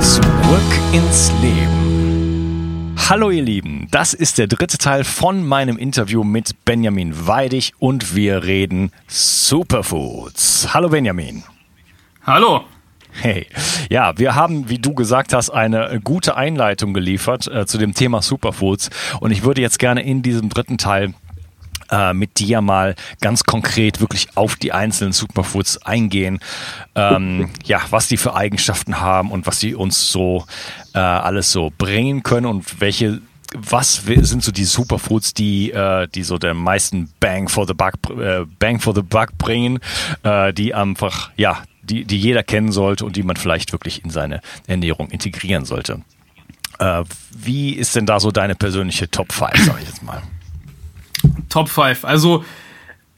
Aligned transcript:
Zurück 0.00 0.22
ins 0.92 1.32
Leben. 1.42 2.94
Hallo 3.08 3.30
ihr 3.30 3.42
Lieben, 3.42 3.88
das 3.90 4.14
ist 4.14 4.38
der 4.38 4.46
dritte 4.46 4.78
Teil 4.78 5.02
von 5.02 5.46
meinem 5.46 5.76
Interview 5.76 6.22
mit 6.22 6.64
Benjamin 6.64 7.26
Weidig 7.26 7.72
und 7.78 8.14
wir 8.14 8.44
reden 8.44 8.92
Superfoods. 9.08 10.72
Hallo 10.72 10.90
Benjamin. 10.90 11.42
Hallo. 12.24 12.64
Hey, 13.10 13.46
ja, 13.90 14.16
wir 14.18 14.34
haben, 14.34 14.68
wie 14.68 14.78
du 14.78 14.94
gesagt 14.94 15.32
hast, 15.32 15.50
eine 15.50 16.00
gute 16.04 16.36
Einleitung 16.36 16.94
geliefert 16.94 17.48
äh, 17.48 17.66
zu 17.66 17.78
dem 17.78 17.94
Thema 17.94 18.22
Superfoods 18.22 18.90
und 19.20 19.32
ich 19.32 19.42
würde 19.42 19.60
jetzt 19.60 19.78
gerne 19.78 20.02
in 20.02 20.22
diesem 20.22 20.48
dritten 20.48 20.78
Teil 20.78 21.14
äh, 21.90 22.12
mit 22.12 22.38
dir 22.38 22.60
mal 22.60 22.94
ganz 23.20 23.44
konkret 23.44 24.00
wirklich 24.00 24.28
auf 24.36 24.56
die 24.56 24.72
einzelnen 24.72 25.12
Superfoods 25.12 25.78
eingehen, 25.82 26.40
ähm, 26.94 27.50
ja, 27.64 27.80
was 27.90 28.08
die 28.08 28.16
für 28.16 28.34
Eigenschaften 28.34 29.00
haben 29.00 29.30
und 29.30 29.46
was 29.46 29.60
sie 29.60 29.74
uns 29.74 30.10
so 30.10 30.44
äh, 30.94 30.98
alles 30.98 31.52
so 31.52 31.72
bringen 31.76 32.22
können 32.22 32.46
und 32.46 32.80
welche 32.80 33.20
was 33.54 34.02
sind 34.04 34.42
so 34.42 34.52
die 34.52 34.64
Superfoods, 34.64 35.32
die, 35.32 35.72
äh, 35.72 36.06
die 36.08 36.22
so 36.22 36.38
den 36.38 36.56
meisten 36.58 37.10
Bang 37.18 37.48
for 37.48 37.66
the 37.66 37.72
Buck, 37.72 37.94
äh, 38.20 38.44
Bang 38.58 38.78
for 38.78 38.94
the 38.94 39.02
Buck 39.02 39.38
bringen, 39.38 39.78
äh, 40.22 40.52
die 40.52 40.74
einfach, 40.74 41.30
ja, 41.36 41.62
die, 41.82 42.04
die 42.04 42.18
jeder 42.18 42.42
kennen 42.42 42.72
sollte 42.72 43.06
und 43.06 43.16
die 43.16 43.22
man 43.22 43.36
vielleicht 43.36 43.72
wirklich 43.72 44.04
in 44.04 44.10
seine 44.10 44.42
Ernährung 44.66 45.08
integrieren 45.08 45.64
sollte. 45.64 46.02
Äh, 46.78 47.04
wie 47.34 47.72
ist 47.72 47.96
denn 47.96 48.06
da 48.06 48.20
so 48.20 48.30
deine 48.30 48.54
persönliche 48.54 49.10
Top 49.10 49.32
5, 49.32 49.52
sag 49.64 49.80
ich 49.80 49.88
jetzt 49.88 50.02
mal? 50.02 50.22
Top 51.48 51.68
5. 51.68 52.04
Also 52.04 52.44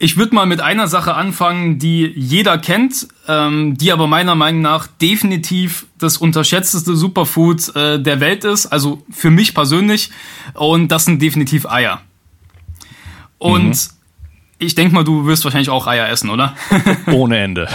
ich 0.03 0.17
würde 0.17 0.33
mal 0.33 0.47
mit 0.47 0.61
einer 0.61 0.87
Sache 0.87 1.13
anfangen, 1.13 1.77
die 1.77 2.11
jeder 2.15 2.57
kennt, 2.57 3.07
ähm, 3.27 3.77
die 3.77 3.91
aber 3.91 4.07
meiner 4.07 4.33
Meinung 4.33 4.61
nach 4.61 4.87
definitiv 4.87 5.85
das 5.99 6.17
unterschätzteste 6.17 6.95
Superfood 6.95 7.75
äh, 7.75 8.01
der 8.01 8.19
Welt 8.19 8.43
ist, 8.43 8.65
also 8.65 9.03
für 9.11 9.29
mich 9.29 9.53
persönlich. 9.53 10.09
Und 10.55 10.87
das 10.87 11.05
sind 11.05 11.21
definitiv 11.21 11.67
Eier. 11.67 12.01
Und 13.37 13.69
mhm. 13.69 13.89
ich 14.57 14.73
denke 14.73 14.95
mal, 14.95 15.03
du 15.03 15.27
wirst 15.27 15.43
wahrscheinlich 15.43 15.69
auch 15.69 15.85
Eier 15.85 16.09
essen, 16.09 16.31
oder? 16.31 16.55
Ohne 17.11 17.37
Ende. 17.37 17.69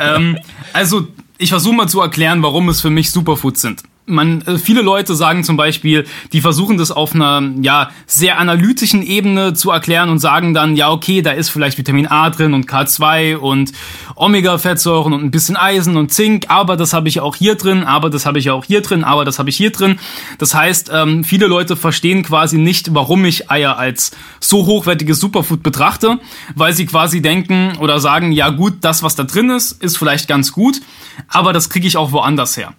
ähm, 0.00 0.38
also 0.72 1.06
ich 1.38 1.50
versuche 1.50 1.76
mal 1.76 1.88
zu 1.88 2.00
erklären, 2.00 2.42
warum 2.42 2.68
es 2.68 2.80
für 2.80 2.90
mich 2.90 3.12
Superfoods 3.12 3.60
sind 3.60 3.84
man, 4.06 4.42
äh, 4.42 4.58
viele 4.58 4.82
Leute 4.82 5.14
sagen 5.14 5.44
zum 5.44 5.56
Beispiel, 5.56 6.06
die 6.32 6.40
versuchen 6.40 6.76
das 6.76 6.90
auf 6.90 7.14
einer 7.14 7.42
ja 7.62 7.90
sehr 8.06 8.38
analytischen 8.38 9.02
Ebene 9.02 9.54
zu 9.54 9.70
erklären 9.70 10.10
und 10.10 10.18
sagen 10.18 10.52
dann, 10.54 10.76
ja 10.76 10.90
okay, 10.90 11.22
da 11.22 11.30
ist 11.30 11.48
vielleicht 11.48 11.78
Vitamin 11.78 12.06
A 12.06 12.30
drin 12.30 12.54
und 12.54 12.68
K2 12.68 13.36
und 13.36 13.72
Omega-Fettsäuren 14.16 15.12
und 15.12 15.22
ein 15.22 15.30
bisschen 15.30 15.56
Eisen 15.56 15.96
und 15.96 16.12
Zink, 16.12 16.46
aber 16.48 16.76
das 16.76 16.92
habe 16.92 17.08
ich 17.08 17.20
auch 17.20 17.36
hier 17.36 17.54
drin, 17.54 17.84
aber 17.84 18.10
das 18.10 18.26
habe 18.26 18.38
ich 18.38 18.50
auch 18.50 18.64
hier 18.64 18.82
drin, 18.82 19.04
aber 19.04 19.24
das 19.24 19.38
habe 19.38 19.50
ich 19.50 19.56
hier 19.56 19.70
drin. 19.70 19.98
Das 20.38 20.54
heißt, 20.54 20.90
ähm, 20.92 21.24
viele 21.24 21.46
Leute 21.46 21.76
verstehen 21.76 22.22
quasi 22.22 22.58
nicht, 22.58 22.94
warum 22.94 23.24
ich 23.24 23.50
Eier 23.50 23.78
als 23.78 24.10
so 24.40 24.66
hochwertiges 24.66 25.20
Superfood 25.20 25.62
betrachte, 25.62 26.18
weil 26.54 26.72
sie 26.74 26.86
quasi 26.86 27.22
denken 27.22 27.76
oder 27.78 28.00
sagen, 28.00 28.32
ja 28.32 28.50
gut, 28.50 28.78
das 28.82 29.02
was 29.02 29.14
da 29.14 29.24
drin 29.24 29.50
ist, 29.50 29.72
ist 29.82 29.96
vielleicht 29.96 30.28
ganz 30.28 30.52
gut, 30.52 30.80
aber 31.28 31.52
das 31.52 31.70
kriege 31.70 31.86
ich 31.86 31.96
auch 31.96 32.12
woanders 32.12 32.56
her. 32.56 32.74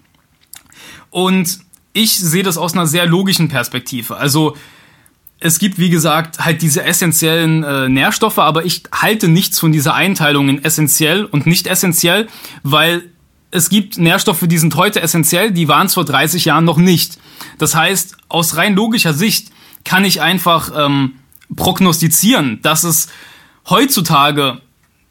Und 1.12 1.60
ich 1.94 2.18
sehe 2.18 2.42
das 2.42 2.58
aus 2.58 2.74
einer 2.74 2.88
sehr 2.88 3.06
logischen 3.06 3.50
Perspektive. 3.50 4.18
Also 4.18 4.56
es 5.40 5.60
gibt, 5.60 5.78
wie 5.78 5.90
gesagt, 5.90 6.40
halt 6.40 6.62
diese 6.62 6.84
essentiellen 6.84 7.64
äh, 7.64 7.90
Nährstoffe, 7.90 8.40
aber 8.40 8.66
ich 8.66 8.84
halte 8.92 9.28
nichts 9.28 9.60
von 9.60 9.72
dieser 9.72 9.94
Einteilung 9.94 10.50
in 10.50 10.64
essentiell 10.64 11.26
und 11.26 11.46
nicht 11.46 11.68
essentiell, 11.68 12.28
weil 12.64 13.04
es 13.50 13.70
gibt 13.70 13.98
Nährstoffe, 13.98 14.46
die 14.48 14.58
sind 14.58 14.76
heute 14.76 15.02
essentiell, 15.02 15.52
die 15.52 15.68
waren 15.68 15.88
es 15.88 15.96
vor 15.96 16.06
30 16.06 16.46
Jahren 16.46 16.64
noch 16.64 16.78
nicht. 16.78 17.20
Das 17.58 17.76
heißt, 17.76 18.18
aus 18.30 18.56
rein 18.56 18.76
logischer 18.76 19.14
Sicht 19.14 19.52
kann 19.84 20.06
ich 20.06 20.22
einfach 20.22 20.72
ähm, 20.78 21.14
prognostizieren, 21.56 22.60
dass 22.62 22.84
es 22.84 23.10
heutzutage 23.70 24.62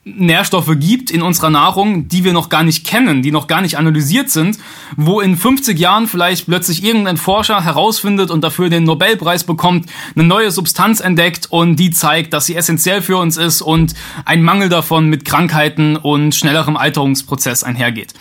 Nährstoffe 0.05 0.73
gibt 0.79 1.11
in 1.11 1.21
unserer 1.21 1.51
Nahrung, 1.51 2.09
die 2.09 2.25
wir 2.25 2.33
noch 2.33 2.49
gar 2.49 2.63
nicht 2.63 2.87
kennen, 2.87 3.23
die 3.23 3.31
noch 3.31 3.47
gar 3.49 3.61
nicht 3.61 3.77
analysiert 3.77 4.31
sind, 4.31 4.59
wo 4.97 5.21
in 5.21 5.37
50 5.37 5.79
Jahren 5.79 6.07
vielleicht 6.07 6.47
plötzlich 6.47 6.83
irgendein 6.83 7.19
Forscher 7.19 7.63
herausfindet 7.63 8.31
und 8.31 8.43
dafür 8.43 8.71
den 8.71 8.85
Nobelpreis 8.85 9.45
bekommt, 9.45 9.91
eine 10.15 10.25
neue 10.25 10.51
Substanz 10.51 11.01
entdeckt 11.01 11.49
und 11.51 11.77
die 11.77 11.91
zeigt, 11.91 12.33
dass 12.33 12.47
sie 12.47 12.57
essentiell 12.57 13.03
für 13.03 13.19
uns 13.19 13.37
ist 13.37 13.61
und 13.61 13.95
ein 14.25 14.43
Mangel 14.43 14.71
davon 14.71 15.07
mit 15.09 15.27
Krankheiten 15.27 15.97
und 15.97 16.35
schnellerem 16.35 16.79
Alterungsprozess 16.79 17.63
einhergeht. 17.63 18.15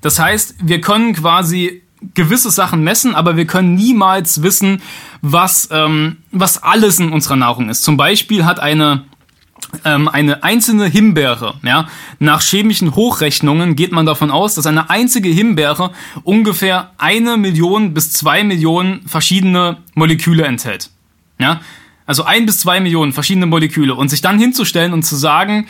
Das 0.00 0.18
heißt, 0.18 0.54
wir 0.62 0.80
können 0.80 1.12
quasi 1.12 1.82
gewisse 2.14 2.50
Sachen 2.50 2.82
messen, 2.82 3.14
aber 3.14 3.36
wir 3.36 3.46
können 3.46 3.74
niemals 3.74 4.42
wissen, 4.42 4.80
was, 5.20 5.68
ähm, 5.72 6.18
was 6.30 6.62
alles 6.62 7.00
in 7.00 7.12
unserer 7.12 7.36
Nahrung 7.36 7.68
ist. 7.68 7.82
Zum 7.82 7.96
Beispiel 7.98 8.44
hat 8.44 8.60
eine 8.60 9.04
ähm, 9.84 10.08
eine 10.08 10.42
einzelne 10.42 10.86
Himbeere, 10.86 11.54
ja, 11.62 11.88
nach 12.18 12.42
chemischen 12.42 12.94
Hochrechnungen 12.94 13.76
geht 13.76 13.92
man 13.92 14.06
davon 14.06 14.30
aus, 14.30 14.54
dass 14.54 14.66
eine 14.66 14.90
einzige 14.90 15.28
Himbeere 15.28 15.92
ungefähr 16.24 16.92
eine 16.98 17.36
Million 17.36 17.94
bis 17.94 18.12
zwei 18.12 18.44
Millionen 18.44 19.06
verschiedene 19.06 19.78
Moleküle 19.94 20.44
enthält. 20.44 20.90
Ja, 21.38 21.60
also 22.06 22.24
ein 22.24 22.46
bis 22.46 22.58
zwei 22.58 22.80
Millionen 22.80 23.12
verschiedene 23.12 23.46
Moleküle 23.46 23.94
und 23.94 24.08
sich 24.08 24.22
dann 24.22 24.38
hinzustellen 24.38 24.92
und 24.92 25.02
zu 25.02 25.14
sagen, 25.14 25.68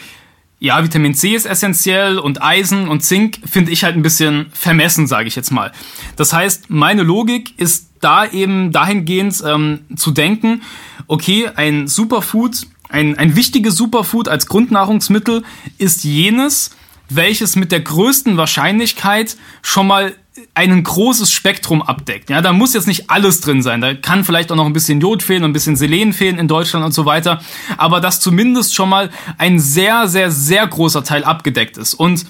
ja, 0.60 0.82
Vitamin 0.82 1.14
C 1.14 1.34
ist 1.34 1.46
essentiell 1.46 2.18
und 2.18 2.42
Eisen 2.42 2.88
und 2.88 3.02
Zink 3.02 3.38
finde 3.44 3.70
ich 3.70 3.84
halt 3.84 3.96
ein 3.96 4.02
bisschen 4.02 4.46
vermessen, 4.52 5.06
sage 5.06 5.28
ich 5.28 5.36
jetzt 5.36 5.50
mal. 5.50 5.72
Das 6.16 6.32
heißt, 6.32 6.68
meine 6.68 7.02
Logik 7.02 7.58
ist 7.58 7.90
da 8.00 8.26
eben 8.26 8.72
dahingehend 8.72 9.42
ähm, 9.46 9.80
zu 9.96 10.10
denken, 10.10 10.62
okay, 11.06 11.48
ein 11.54 11.86
Superfood 11.86 12.66
ein, 12.88 13.18
ein 13.18 13.36
wichtiges 13.36 13.76
Superfood 13.76 14.28
als 14.28 14.46
Grundnahrungsmittel 14.46 15.44
ist 15.78 16.04
jenes, 16.04 16.70
welches 17.08 17.56
mit 17.56 17.72
der 17.72 17.80
größten 17.80 18.36
Wahrscheinlichkeit 18.36 19.36
schon 19.62 19.86
mal 19.86 20.14
ein 20.54 20.82
großes 20.82 21.32
Spektrum 21.32 21.82
abdeckt. 21.82 22.30
Ja, 22.30 22.40
da 22.40 22.52
muss 22.52 22.74
jetzt 22.74 22.86
nicht 22.86 23.10
alles 23.10 23.40
drin 23.40 23.62
sein. 23.62 23.80
Da 23.80 23.94
kann 23.94 24.24
vielleicht 24.24 24.52
auch 24.52 24.56
noch 24.56 24.66
ein 24.66 24.72
bisschen 24.72 25.00
Jod 25.00 25.22
fehlen 25.22 25.42
und 25.42 25.50
ein 25.50 25.52
bisschen 25.52 25.76
Selen 25.76 26.12
fehlen 26.12 26.38
in 26.38 26.48
Deutschland 26.48 26.84
und 26.84 26.92
so 26.92 27.06
weiter. 27.06 27.40
Aber 27.76 28.00
dass 28.00 28.20
zumindest 28.20 28.74
schon 28.74 28.88
mal 28.88 29.10
ein 29.36 29.58
sehr, 29.58 30.08
sehr, 30.08 30.30
sehr 30.30 30.66
großer 30.66 31.02
Teil 31.02 31.24
abgedeckt 31.24 31.76
ist. 31.76 31.94
Und 31.94 32.26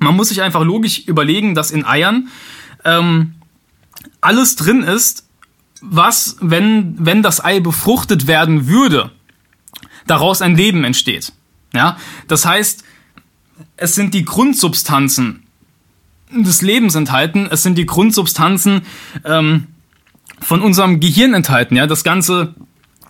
man 0.00 0.16
muss 0.16 0.28
sich 0.28 0.42
einfach 0.42 0.62
logisch 0.62 1.00
überlegen, 1.06 1.54
dass 1.54 1.70
in 1.70 1.84
Eiern 1.84 2.28
ähm, 2.84 3.34
alles 4.20 4.56
drin 4.56 4.82
ist, 4.82 5.26
was, 5.80 6.36
wenn, 6.40 6.96
wenn 6.98 7.22
das 7.22 7.44
Ei 7.44 7.60
befruchtet 7.60 8.26
werden 8.26 8.68
würde, 8.68 9.10
daraus 10.10 10.42
ein 10.42 10.56
Leben 10.56 10.84
entsteht. 10.84 11.32
Ja, 11.74 11.96
das 12.26 12.46
heißt, 12.46 12.84
es 13.76 13.94
sind 13.94 14.14
die 14.14 14.24
Grundsubstanzen 14.24 15.44
des 16.30 16.62
Lebens 16.62 16.94
enthalten, 16.94 17.48
es 17.50 17.62
sind 17.62 17.78
die 17.78 17.86
Grundsubstanzen 17.86 18.82
ähm, 19.24 19.66
von 20.40 20.60
unserem 20.60 21.00
Gehirn 21.00 21.34
enthalten. 21.34 21.76
Ja, 21.76 21.86
das 21.86 22.04
ganze 22.04 22.54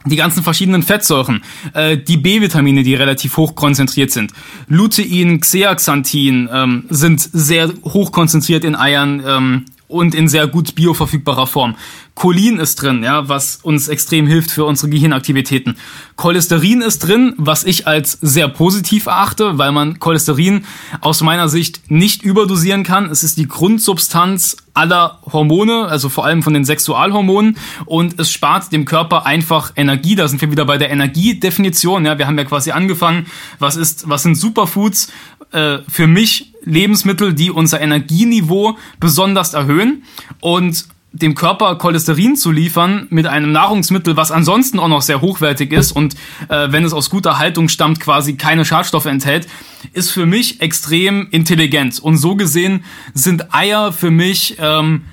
die 0.04 0.16
ganzen 0.16 0.42
verschiedenen 0.42 0.82
Fettsäuren, 0.82 1.42
äh, 1.74 1.98
die 1.98 2.16
B-Vitamine, 2.16 2.82
die 2.82 2.94
relativ 2.94 3.36
hoch 3.36 3.54
konzentriert 3.54 4.10
sind, 4.10 4.32
Lutein, 4.68 5.40
Xeaxanthin 5.40 6.48
ähm, 6.52 6.84
sind 6.88 7.20
sehr 7.20 7.72
hoch 7.84 8.12
konzentriert 8.12 8.64
in 8.64 8.76
Eiern 8.76 9.22
ähm, 9.26 9.64
und 9.88 10.14
in 10.14 10.28
sehr 10.28 10.46
gut 10.46 10.74
bioverfügbarer 10.74 11.46
Form. 11.46 11.74
Cholin 12.14 12.58
ist 12.58 12.82
drin, 12.82 13.02
ja, 13.02 13.28
was 13.28 13.56
uns 13.62 13.88
extrem 13.88 14.26
hilft 14.26 14.50
für 14.50 14.64
unsere 14.64 14.90
Gehirnaktivitäten. 14.90 15.76
Cholesterin 16.16 16.82
ist 16.82 17.00
drin, 17.00 17.34
was 17.38 17.64
ich 17.64 17.86
als 17.86 18.12
sehr 18.20 18.48
positiv 18.48 19.06
erachte, 19.06 19.56
weil 19.56 19.72
man 19.72 19.98
Cholesterin 19.98 20.64
aus 21.00 21.22
meiner 21.22 21.48
Sicht 21.48 21.90
nicht 21.90 22.22
überdosieren 22.22 22.82
kann. 22.82 23.10
Es 23.10 23.22
ist 23.22 23.38
die 23.38 23.46
Grundsubstanz 23.46 24.56
aller 24.74 25.20
Hormone, 25.32 25.86
also 25.86 26.08
vor 26.08 26.24
allem 26.24 26.42
von 26.42 26.54
den 26.54 26.64
Sexualhormonen 26.64 27.56
und 27.84 28.18
es 28.18 28.30
spart 28.30 28.72
dem 28.72 28.84
Körper 28.84 29.24
einfach 29.24 29.72
Energie. 29.76 30.14
Da 30.14 30.28
sind 30.28 30.40
wir 30.40 30.50
wieder 30.50 30.64
bei 30.64 30.76
der 30.76 30.90
Energiedefinition. 30.90 32.04
Ja, 32.04 32.18
wir 32.18 32.26
haben 32.26 32.38
ja 32.38 32.44
quasi 32.44 32.72
angefangen, 32.72 33.26
was 33.58 33.76
ist, 33.76 34.08
was 34.08 34.24
sind 34.24 34.34
Superfoods? 34.34 35.12
Äh, 35.52 35.78
für 35.88 36.06
mich 36.06 36.52
Lebensmittel, 36.64 37.34
die 37.34 37.50
unser 37.50 37.80
Energieniveau 37.80 38.76
besonders 39.00 39.54
erhöhen 39.54 40.04
und 40.40 40.86
dem 41.12 41.34
Körper 41.34 41.76
Cholesterin 41.76 42.36
zu 42.36 42.50
liefern 42.50 43.06
mit 43.10 43.26
einem 43.26 43.50
Nahrungsmittel, 43.50 44.16
was 44.16 44.30
ansonsten 44.30 44.78
auch 44.78 44.88
noch 44.88 45.02
sehr 45.02 45.20
hochwertig 45.20 45.72
ist 45.72 45.92
und 45.92 46.14
äh, 46.48 46.70
wenn 46.70 46.84
es 46.84 46.92
aus 46.92 47.08
guter 47.08 47.38
Haltung 47.38 47.68
stammt, 47.68 47.98
quasi 47.98 48.34
keine 48.34 48.64
Schadstoffe 48.64 49.06
enthält, 49.06 49.48
ist 49.92 50.10
für 50.10 50.26
mich 50.26 50.60
extrem 50.60 51.28
intelligent. 51.30 51.98
Und 51.98 52.18
so 52.18 52.36
gesehen 52.36 52.84
sind 53.14 53.54
Eier 53.54 53.92
für 53.92 54.10
mich 54.10 54.56
ähm, 54.58 55.04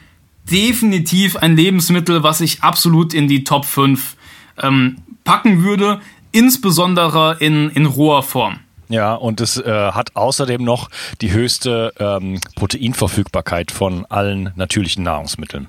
definitiv 0.52 1.38
ein 1.38 1.56
Lebensmittel, 1.56 2.24
was 2.24 2.42
ich 2.42 2.62
absolut 2.62 3.14
in 3.14 3.28
die 3.28 3.44
Top 3.44 3.66
5 3.66 4.16
ähm, 4.62 4.98
packen 5.24 5.64
würde, 5.64 6.02
insbesondere 6.32 7.38
in, 7.40 7.70
in 7.70 7.86
roher 7.86 8.24
Form. 8.24 8.60
Ja, 8.88 9.16
und 9.16 9.42
es 9.42 9.58
äh, 9.58 9.92
hat 9.92 10.16
außerdem 10.16 10.64
noch 10.64 10.90
die 11.22 11.32
höchste 11.32 11.94
ähm, 12.00 12.40
Proteinverfügbarkeit 12.56 13.72
von 13.72 14.06
allen 14.06 14.52
natürlichen 14.56 15.04
Nahrungsmitteln. 15.04 15.68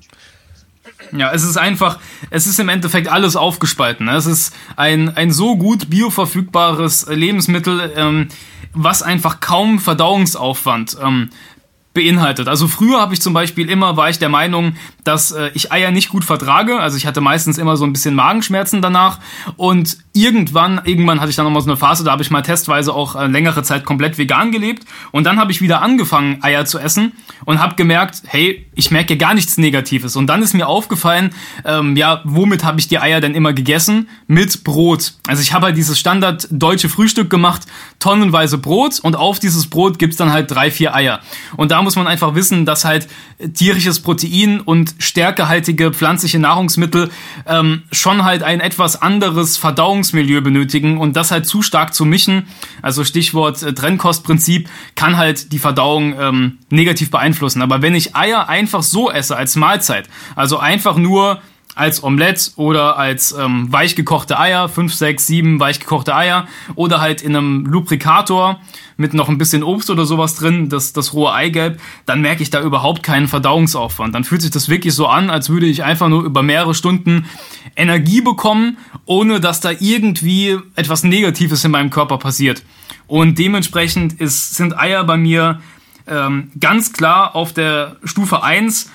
Ja, 1.12 1.32
es 1.32 1.42
ist 1.44 1.56
einfach, 1.56 1.98
es 2.30 2.46
ist 2.46 2.58
im 2.58 2.68
Endeffekt 2.68 3.08
alles 3.08 3.36
aufgespalten. 3.36 4.08
Es 4.08 4.26
ist 4.26 4.54
ein, 4.76 5.16
ein 5.16 5.30
so 5.30 5.56
gut 5.56 5.88
bioverfügbares 5.90 7.06
Lebensmittel, 7.08 7.92
ähm, 7.96 8.28
was 8.72 9.02
einfach 9.02 9.40
kaum 9.40 9.78
Verdauungsaufwand 9.78 10.96
ähm, 11.02 11.30
beinhaltet. 11.96 12.46
Also 12.46 12.68
früher 12.68 13.00
habe 13.00 13.14
ich 13.14 13.22
zum 13.22 13.32
Beispiel 13.32 13.70
immer, 13.70 13.96
war 13.96 14.10
ich 14.10 14.18
der 14.18 14.28
Meinung, 14.28 14.76
dass 15.02 15.32
äh, 15.32 15.50
ich 15.54 15.72
Eier 15.72 15.90
nicht 15.90 16.10
gut 16.10 16.24
vertrage. 16.24 16.78
Also 16.78 16.96
ich 16.98 17.06
hatte 17.06 17.22
meistens 17.22 17.56
immer 17.56 17.76
so 17.78 17.84
ein 17.86 17.92
bisschen 17.92 18.14
Magenschmerzen 18.14 18.82
danach. 18.82 19.18
Und 19.56 19.96
irgendwann, 20.16 20.80
irgendwann 20.84 21.20
hatte 21.20 21.30
ich 21.30 21.36
dann 21.36 21.44
nochmal 21.44 21.62
so 21.62 21.68
eine 21.68 21.76
Phase, 21.76 22.02
da 22.02 22.12
habe 22.12 22.22
ich 22.22 22.30
mal 22.30 22.42
testweise 22.42 22.94
auch 22.94 23.14
äh, 23.14 23.26
längere 23.26 23.62
Zeit 23.62 23.84
komplett 23.84 24.18
vegan 24.18 24.50
gelebt. 24.50 24.84
Und 25.12 25.24
dann 25.24 25.38
habe 25.38 25.52
ich 25.52 25.60
wieder 25.60 25.82
angefangen, 25.82 26.42
Eier 26.42 26.64
zu 26.64 26.78
essen 26.78 27.12
und 27.44 27.60
habe 27.60 27.76
gemerkt, 27.76 28.22
hey, 28.26 28.66
ich 28.74 28.90
merke 28.90 29.16
gar 29.16 29.34
nichts 29.34 29.58
Negatives. 29.58 30.16
Und 30.16 30.26
dann 30.26 30.42
ist 30.42 30.54
mir 30.54 30.66
aufgefallen, 30.66 31.30
ähm, 31.64 31.96
ja, 31.96 32.22
womit 32.24 32.64
habe 32.64 32.80
ich 32.80 32.88
die 32.88 32.98
Eier 32.98 33.20
denn 33.20 33.34
immer 33.34 33.52
gegessen? 33.52 34.08
Mit 34.26 34.64
Brot. 34.64 35.14
Also 35.26 35.42
ich 35.42 35.52
habe 35.52 35.66
halt 35.66 35.76
dieses 35.76 35.98
Standard 35.98 36.48
deutsche 36.50 36.88
Frühstück 36.88 37.30
gemacht, 37.30 37.62
tonnenweise 37.98 38.58
Brot 38.58 38.98
und 39.00 39.16
auf 39.16 39.38
dieses 39.38 39.68
Brot 39.68 39.98
gibt's 39.98 40.16
dann 40.16 40.32
halt 40.32 40.50
drei, 40.50 40.70
vier 40.70 40.94
Eier. 40.94 41.20
Und 41.56 41.70
da 41.70 41.82
muss 41.82 41.96
man 41.96 42.06
einfach 42.06 42.34
wissen, 42.34 42.64
dass 42.64 42.84
halt 42.84 43.08
tierisches 43.54 44.00
Protein 44.00 44.60
und 44.60 44.94
stärkehaltige 44.98 45.92
pflanzliche 45.92 46.38
Nahrungsmittel 46.38 47.10
ähm, 47.46 47.82
schon 47.92 48.24
halt 48.24 48.42
ein 48.42 48.60
etwas 48.60 49.00
anderes 49.00 49.56
Verdauungsmilieu 50.06 50.40
benötigen 50.40 50.98
und 50.98 51.16
das 51.16 51.30
halt 51.30 51.46
zu 51.46 51.62
stark 51.62 51.94
zu 51.94 52.04
mischen, 52.04 52.46
also 52.82 53.04
Stichwort 53.04 53.62
äh, 53.62 53.74
Trennkostprinzip, 53.74 54.68
kann 54.94 55.16
halt 55.16 55.52
die 55.52 55.58
Verdauung 55.58 56.18
ähm, 56.18 56.58
negativ 56.70 57.10
beeinflussen. 57.10 57.62
Aber 57.62 57.82
wenn 57.82 57.94
ich 57.94 58.14
Eier 58.14 58.48
einfach 58.48 58.82
so 58.82 59.10
esse 59.10 59.36
als 59.36 59.56
Mahlzeit, 59.56 60.08
also 60.34 60.58
einfach 60.58 60.96
nur 60.96 61.40
als 61.76 62.02
Omelette 62.02 62.52
oder 62.56 62.99
als 62.99 63.32
ähm, 63.32 63.70
weichgekochte 63.70 64.40
Eier, 64.40 64.69
5, 64.69 64.94
6, 64.94 65.26
7 65.26 65.61
weichgekochte 65.61 66.17
Eier 66.17 66.49
oder 66.75 67.00
halt 67.00 67.20
in 67.20 67.37
einem 67.37 67.67
Lubrikator 67.67 68.58
mit 68.96 69.12
noch 69.12 69.28
ein 69.28 69.37
bisschen 69.37 69.62
Obst 69.62 69.90
oder 69.90 70.06
sowas 70.06 70.37
drin, 70.37 70.70
das, 70.70 70.94
das 70.94 71.12
rohe 71.12 71.34
Eigelb, 71.34 71.78
dann 72.06 72.23
merke 72.23 72.43
ich 72.43 72.49
da 72.49 72.62
überhaupt 72.62 73.02
keinen 73.02 73.28
Verdauungsaufwand. 73.28 74.14
Dann 74.14 74.25
fühlt 74.25 74.40
sich 74.40 74.50
das 74.50 74.70
wirklich 74.70 74.94
so 74.94 75.06
an, 75.06 75.28
als 75.28 75.50
würde 75.50 75.67
ich 75.67 75.84
einfach 75.84 76.08
nur 76.08 76.25
über 76.25 76.43
mehrere 76.43 76.75
Stunden 76.75 77.26
Energie 77.76 78.23
bekommen, 78.23 78.78
ohne 79.05 79.38
dass 79.38 79.61
da 79.61 79.70
irgendwie 79.78 80.56
etwas 80.76 81.05
Negatives 81.05 81.62
in 81.62 81.73
meinem 81.73 81.90
Körper 81.90 82.17
passiert. 82.17 82.62
Und 83.06 83.38
dementsprechend 83.38 84.14
ist, 84.14 84.55
sind 84.55 84.78
Eier 84.78 85.05
bei 85.05 85.19
mir 85.19 85.61
ähm, 86.06 86.50
ganz 86.58 86.94
klar 86.94 87.37
auf 87.37 87.52
der 87.52 87.96
Stufe 88.02 88.43
1 88.43 88.90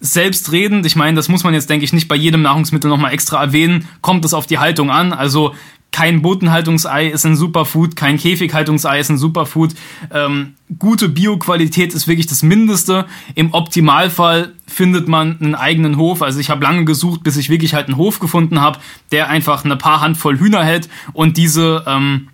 selbstredend. 0.00 0.84
Ich 0.86 0.96
meine, 0.96 1.16
das 1.16 1.28
muss 1.28 1.44
man 1.44 1.54
jetzt, 1.54 1.70
denke 1.70 1.84
ich, 1.84 1.92
nicht 1.92 2.08
bei 2.08 2.16
jedem 2.16 2.42
Nahrungsmittel 2.42 2.90
nochmal 2.90 3.12
extra 3.12 3.42
erwähnen. 3.42 3.88
Kommt 4.00 4.24
es 4.24 4.34
auf 4.34 4.46
die 4.46 4.58
Haltung 4.58 4.90
an? 4.90 5.12
Also 5.12 5.54
kein 5.96 6.20
Botenhaltungsei 6.20 7.06
ist 7.06 7.24
ein 7.24 7.36
Superfood, 7.36 7.96
kein 7.96 8.18
Käfighaltungsei 8.18 9.00
ist 9.00 9.08
ein 9.08 9.16
Superfood. 9.16 9.74
Ähm, 10.12 10.54
gute 10.78 11.08
Bioqualität 11.08 11.94
ist 11.94 12.06
wirklich 12.06 12.26
das 12.26 12.42
Mindeste. 12.42 13.06
Im 13.34 13.54
Optimalfall 13.54 14.52
findet 14.66 15.08
man 15.08 15.40
einen 15.40 15.54
eigenen 15.54 15.96
Hof. 15.96 16.20
Also 16.20 16.38
ich 16.38 16.50
habe 16.50 16.62
lange 16.62 16.84
gesucht, 16.84 17.22
bis 17.24 17.38
ich 17.38 17.48
wirklich 17.48 17.72
halt 17.72 17.86
einen 17.86 17.96
Hof 17.96 18.18
gefunden 18.18 18.60
habe, 18.60 18.78
der 19.10 19.30
einfach 19.30 19.64
eine 19.64 19.76
paar 19.76 20.02
Handvoll 20.02 20.38
Hühner 20.38 20.64
hält 20.64 20.90
und 21.14 21.38
diese 21.38 21.84
ähm, 21.86 22.28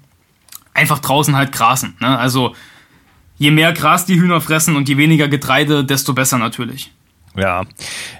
einfach 0.74 0.98
draußen 0.98 1.36
halt 1.36 1.52
grasen. 1.52 1.94
Ne? 2.00 2.18
Also 2.18 2.56
je 3.38 3.52
mehr 3.52 3.72
Gras 3.72 4.06
die 4.06 4.20
Hühner 4.20 4.40
fressen 4.40 4.74
und 4.74 4.88
je 4.88 4.96
weniger 4.96 5.28
Getreide, 5.28 5.84
desto 5.84 6.14
besser 6.14 6.38
natürlich. 6.38 6.90
Ja, 7.36 7.62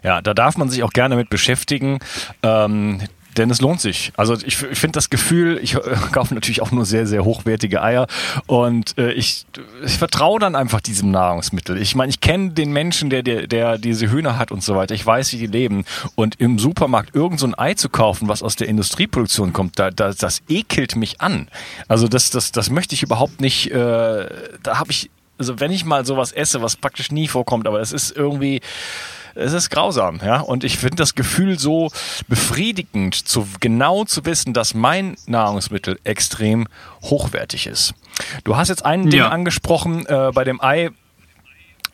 ja, 0.03 0.23
da 0.23 0.35
darf 0.35 0.57
man 0.57 0.71
sich 0.71 0.83
auch 0.83 0.93
gerne 0.93 1.17
mit 1.17 1.31
beschäftigen. 1.31 1.99
Ähm, 2.43 3.01
denn 3.37 3.51
es 3.51 3.61
lohnt 3.61 3.81
sich. 3.81 4.13
Also 4.17 4.35
ich, 4.35 4.63
ich 4.63 4.79
finde 4.79 4.93
das 4.93 5.11
Gefühl, 5.11 5.59
ich 5.63 5.75
äh, 5.75 5.81
kaufe 6.13 6.35
natürlich 6.35 6.63
auch 6.63 6.71
nur 6.71 6.85
sehr, 6.85 7.07
sehr 7.07 7.25
hochwertige 7.25 7.83
Eier 7.83 8.07
und 8.47 8.97
äh, 8.99 9.13
ich, 9.13 9.47
ich 9.85 9.99
vertraue 9.99 10.39
dann 10.39 10.55
einfach 10.55 10.81
diesem 10.81 11.11
Nahrungsmittel. 11.11 11.79
Ich 11.79 11.95
meine, 11.95 12.11
ich 12.11 12.21
kenne 12.21 12.51
den 12.51 12.73
Menschen, 12.73 13.11
der, 13.11 13.23
der, 13.23 13.47
der 13.47 13.79
diese 13.79 14.11
Hühner 14.11 14.39
hat 14.39 14.53
und 14.53 14.63
so 14.63 14.77
weiter. 14.77 14.95
Ich 14.95 15.05
weiß, 15.05 15.33
wie 15.33 15.39
die 15.39 15.47
leben. 15.47 15.85
Und 16.15 16.41
im 16.41 16.59
Supermarkt 16.59 17.15
irgend 17.15 17.41
so 17.41 17.47
ein 17.47 17.59
Ei 17.59 17.75
zu 17.75 17.89
kaufen, 17.89 18.29
was 18.29 18.43
aus 18.43 18.57
der 18.57 18.69
Industrieproduktion 18.69 19.53
kommt, 19.53 19.79
da, 19.79 19.91
da, 19.91 20.13
das 20.13 20.43
ekelt 20.49 20.97
mich 20.97 21.21
an. 21.21 21.49
Also 21.89 22.09
das, 22.09 22.31
das, 22.31 22.53
das 22.53 22.71
möchte 22.71 22.95
ich 22.95 23.03
überhaupt 23.03 23.41
nicht, 23.41 23.71
äh, 23.71 23.75
da 24.63 24.79
habe 24.79 24.91
ich 24.91 25.11
also 25.43 25.59
wenn 25.59 25.73
ich 25.73 25.85
mal 25.85 26.07
sowas 26.07 26.31
esse, 26.31 26.63
was 26.63 26.77
praktisch 26.77 27.11
nie 27.11 27.27
vorkommt, 27.27 27.67
aber 27.67 27.81
es 27.81 27.93
ist 27.93 28.17
irgendwie, 28.17 28.61
es 29.35 29.53
ist 29.53 29.71
grausam, 29.71 30.21
ja. 30.25 30.39
Und 30.39 30.63
ich 30.63 30.79
finde 30.79 30.97
das 30.97 31.17
Gefühl 31.17 31.59
so 31.59 31.91
befriedigend, 32.29 33.17
zu, 33.17 33.49
genau 33.59 34.05
zu 34.05 34.25
wissen, 34.25 34.53
dass 34.55 34.75
mein 34.75 35.17
Nahrungsmittel 35.27 35.99
extrem 36.05 36.69
hochwertig 37.03 37.67
ist. 37.67 37.95
Du 38.45 38.55
hast 38.57 38.69
jetzt 38.69 38.85
ein 38.85 39.11
Ding 39.11 39.19
ja. 39.19 39.31
angesprochen 39.31 40.07
äh, 40.07 40.31
bei 40.33 40.45
dem 40.45 40.63
Ei. 40.63 40.91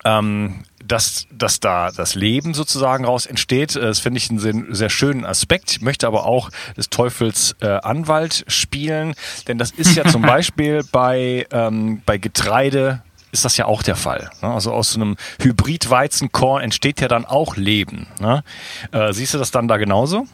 Ähm, 0.05 0.65
dass, 0.89 1.27
dass 1.31 1.61
da 1.61 1.91
das 1.91 2.15
Leben 2.15 2.55
sozusagen 2.55 3.05
raus 3.05 3.27
entsteht. 3.27 3.77
Äh, 3.77 3.81
das 3.81 4.01
finde 4.01 4.19
ich 4.19 4.31
einen 4.31 4.39
sehr, 4.39 4.55
sehr, 4.71 4.91
schönen 4.91 5.25
Aspekt. 5.25 5.71
Ich 5.71 5.81
möchte 5.81 6.07
aber 6.07 6.25
auch 6.25 6.51
des 6.77 6.89
Teufels 6.89 7.57
äh, 7.61 7.67
Anwalt 7.67 8.45
spielen, 8.49 9.15
denn 9.47 9.59
das 9.59 9.71
ist 9.71 9.95
ja 9.95 10.05
zum 10.05 10.23
Beispiel 10.29 10.83
bei, 10.91 11.47
ähm, 11.51 12.03
bei 12.07 12.19
Getreide 12.19 13.03
ist 13.33 13.45
das 13.45 13.57
ja 13.57 13.67
auch 13.67 13.83
der 13.83 13.97
Fall. 13.97 14.31
Ne? 14.43 14.49
Also 14.53 14.73
aus 14.73 14.93
so 14.93 15.01
einem 15.01 15.17
Hybrid-Weizenkorn 15.41 16.63
entsteht 16.63 17.01
ja 17.01 17.09
dann 17.09 17.25
auch 17.25 17.57
Leben. 17.57 18.07
Ne? 18.21 18.43
Äh, 18.93 19.13
siehst 19.13 19.35
du 19.35 19.39
das 19.39 19.51
dann 19.51 19.69
da 19.69 19.77
genauso? 19.77 20.27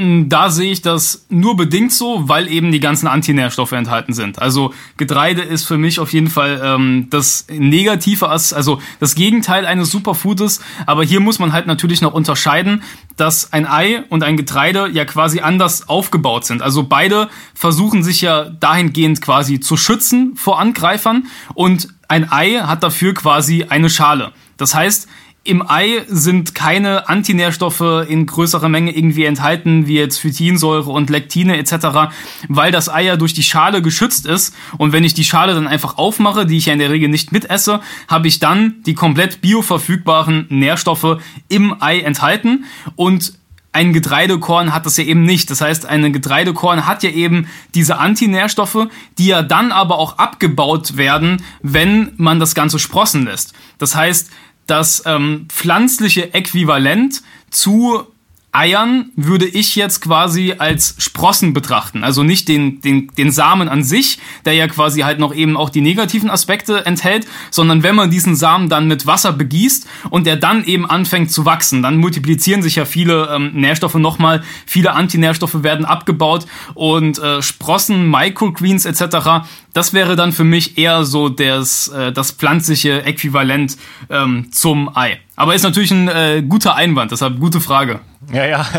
Mm, 0.00 0.28
da 0.28 0.48
sehe 0.48 0.70
ich 0.70 0.80
das 0.80 1.26
nur 1.28 1.56
bedingt 1.56 1.92
so, 1.92 2.28
weil 2.28 2.46
eben 2.48 2.70
die 2.70 2.78
ganzen 2.78 3.08
Antinährstoffe 3.08 3.72
enthalten 3.72 4.12
sind. 4.12 4.40
Also 4.40 4.72
Getreide 4.96 5.42
ist 5.42 5.64
für 5.64 5.76
mich 5.76 5.98
auf 5.98 6.12
jeden 6.12 6.30
Fall 6.30 6.60
ähm, 6.64 7.08
das 7.10 7.46
Negative, 7.50 8.28
also 8.28 8.80
das 9.00 9.16
Gegenteil 9.16 9.66
eines 9.66 9.90
Superfoodes. 9.90 10.60
Aber 10.86 11.02
hier 11.02 11.18
muss 11.18 11.40
man 11.40 11.52
halt 11.52 11.66
natürlich 11.66 12.00
noch 12.00 12.14
unterscheiden, 12.14 12.84
dass 13.16 13.52
ein 13.52 13.66
Ei 13.66 14.04
und 14.08 14.22
ein 14.22 14.36
Getreide 14.36 14.88
ja 14.88 15.04
quasi 15.04 15.40
anders 15.40 15.88
aufgebaut 15.88 16.44
sind. 16.44 16.62
Also 16.62 16.84
beide 16.84 17.28
versuchen 17.52 18.04
sich 18.04 18.20
ja 18.20 18.44
dahingehend 18.44 19.20
quasi 19.20 19.58
zu 19.58 19.76
schützen 19.76 20.36
vor 20.36 20.60
Angreifern 20.60 21.26
und 21.54 21.88
ein 22.06 22.30
Ei 22.30 22.60
hat 22.60 22.84
dafür 22.84 23.14
quasi 23.14 23.66
eine 23.68 23.90
Schale. 23.90 24.30
Das 24.58 24.76
heißt, 24.76 25.08
im 25.48 25.68
Ei 25.68 26.04
sind 26.08 26.54
keine 26.54 27.08
Antinährstoffe 27.08 28.06
in 28.06 28.26
größerer 28.26 28.68
Menge 28.68 28.94
irgendwie 28.94 29.24
enthalten, 29.24 29.86
wie 29.86 29.94
jetzt 29.94 30.18
Phytinsäure 30.18 30.90
und 30.90 31.08
Lektine 31.08 31.56
etc., 31.56 32.12
weil 32.48 32.70
das 32.70 32.90
Ei 32.90 33.04
ja 33.04 33.16
durch 33.16 33.32
die 33.32 33.42
Schale 33.42 33.80
geschützt 33.80 34.26
ist. 34.26 34.54
Und 34.76 34.92
wenn 34.92 35.04
ich 35.04 35.14
die 35.14 35.24
Schale 35.24 35.54
dann 35.54 35.66
einfach 35.66 35.96
aufmache, 35.96 36.44
die 36.44 36.58
ich 36.58 36.66
ja 36.66 36.74
in 36.74 36.78
der 36.78 36.90
Regel 36.90 37.08
nicht 37.08 37.32
mitesse, 37.32 37.80
habe 38.08 38.28
ich 38.28 38.40
dann 38.40 38.82
die 38.84 38.94
komplett 38.94 39.40
bioverfügbaren 39.40 40.46
Nährstoffe 40.50 41.18
im 41.48 41.76
Ei 41.80 42.00
enthalten. 42.00 42.66
Und 42.94 43.32
ein 43.72 43.92
Getreidekorn 43.92 44.74
hat 44.74 44.86
das 44.86 44.96
ja 44.96 45.04
eben 45.04 45.22
nicht. 45.22 45.50
Das 45.50 45.60
heißt, 45.60 45.86
ein 45.86 46.12
Getreidekorn 46.12 46.86
hat 46.86 47.02
ja 47.02 47.10
eben 47.10 47.48
diese 47.74 47.98
Antinährstoffe, 47.98 48.88
die 49.18 49.26
ja 49.26 49.42
dann 49.42 49.72
aber 49.72 49.98
auch 49.98 50.18
abgebaut 50.18 50.96
werden, 50.96 51.42
wenn 51.62 52.12
man 52.16 52.40
das 52.40 52.54
Ganze 52.54 52.78
sprossen 52.78 53.24
lässt. 53.24 53.54
Das 53.78 53.94
heißt, 53.94 54.30
das 54.68 55.02
ähm, 55.06 55.46
pflanzliche 55.48 56.32
Äquivalent 56.34 57.22
zu 57.50 58.06
Eiern 58.50 59.10
würde 59.14 59.46
ich 59.46 59.76
jetzt 59.76 60.00
quasi 60.00 60.54
als 60.56 60.94
Sprossen 60.98 61.52
betrachten. 61.52 62.02
Also 62.02 62.22
nicht 62.22 62.48
den, 62.48 62.80
den, 62.80 63.08
den 63.18 63.30
Samen 63.30 63.68
an 63.68 63.84
sich, 63.84 64.18
der 64.46 64.54
ja 64.54 64.66
quasi 64.68 65.02
halt 65.02 65.18
noch 65.18 65.34
eben 65.34 65.56
auch 65.56 65.68
die 65.68 65.82
negativen 65.82 66.30
Aspekte 66.30 66.86
enthält, 66.86 67.26
sondern 67.50 67.82
wenn 67.82 67.94
man 67.94 68.10
diesen 68.10 68.36
Samen 68.36 68.70
dann 68.70 68.88
mit 68.88 69.06
Wasser 69.06 69.32
begießt 69.32 69.86
und 70.08 70.26
der 70.26 70.36
dann 70.36 70.64
eben 70.64 70.88
anfängt 70.88 71.30
zu 71.30 71.44
wachsen, 71.44 71.82
dann 71.82 71.98
multiplizieren 71.98 72.62
sich 72.62 72.76
ja 72.76 72.86
viele 72.86 73.28
ähm, 73.30 73.52
Nährstoffe 73.52 73.96
nochmal, 73.96 74.42
viele 74.64 74.94
Antinährstoffe 74.94 75.62
werden 75.62 75.84
abgebaut 75.84 76.46
und 76.72 77.18
äh, 77.18 77.42
Sprossen, 77.42 78.10
Microgreens 78.10 78.86
etc., 78.86 79.46
das 79.74 79.92
wäre 79.92 80.16
dann 80.16 80.32
für 80.32 80.44
mich 80.44 80.78
eher 80.78 81.04
so 81.04 81.28
das, 81.28 81.88
äh, 81.88 82.10
das 82.10 82.32
pflanzliche 82.32 83.04
Äquivalent 83.04 83.76
ähm, 84.10 84.48
zum 84.50 84.96
Ei. 84.96 85.20
Aber 85.36 85.54
ist 85.54 85.62
natürlich 85.62 85.92
ein 85.92 86.08
äh, 86.08 86.42
guter 86.48 86.74
Einwand, 86.74 87.12
deshalb 87.12 87.38
gute 87.38 87.60
Frage. 87.60 88.00
Ja, 88.32 88.46
ja. 88.46 88.66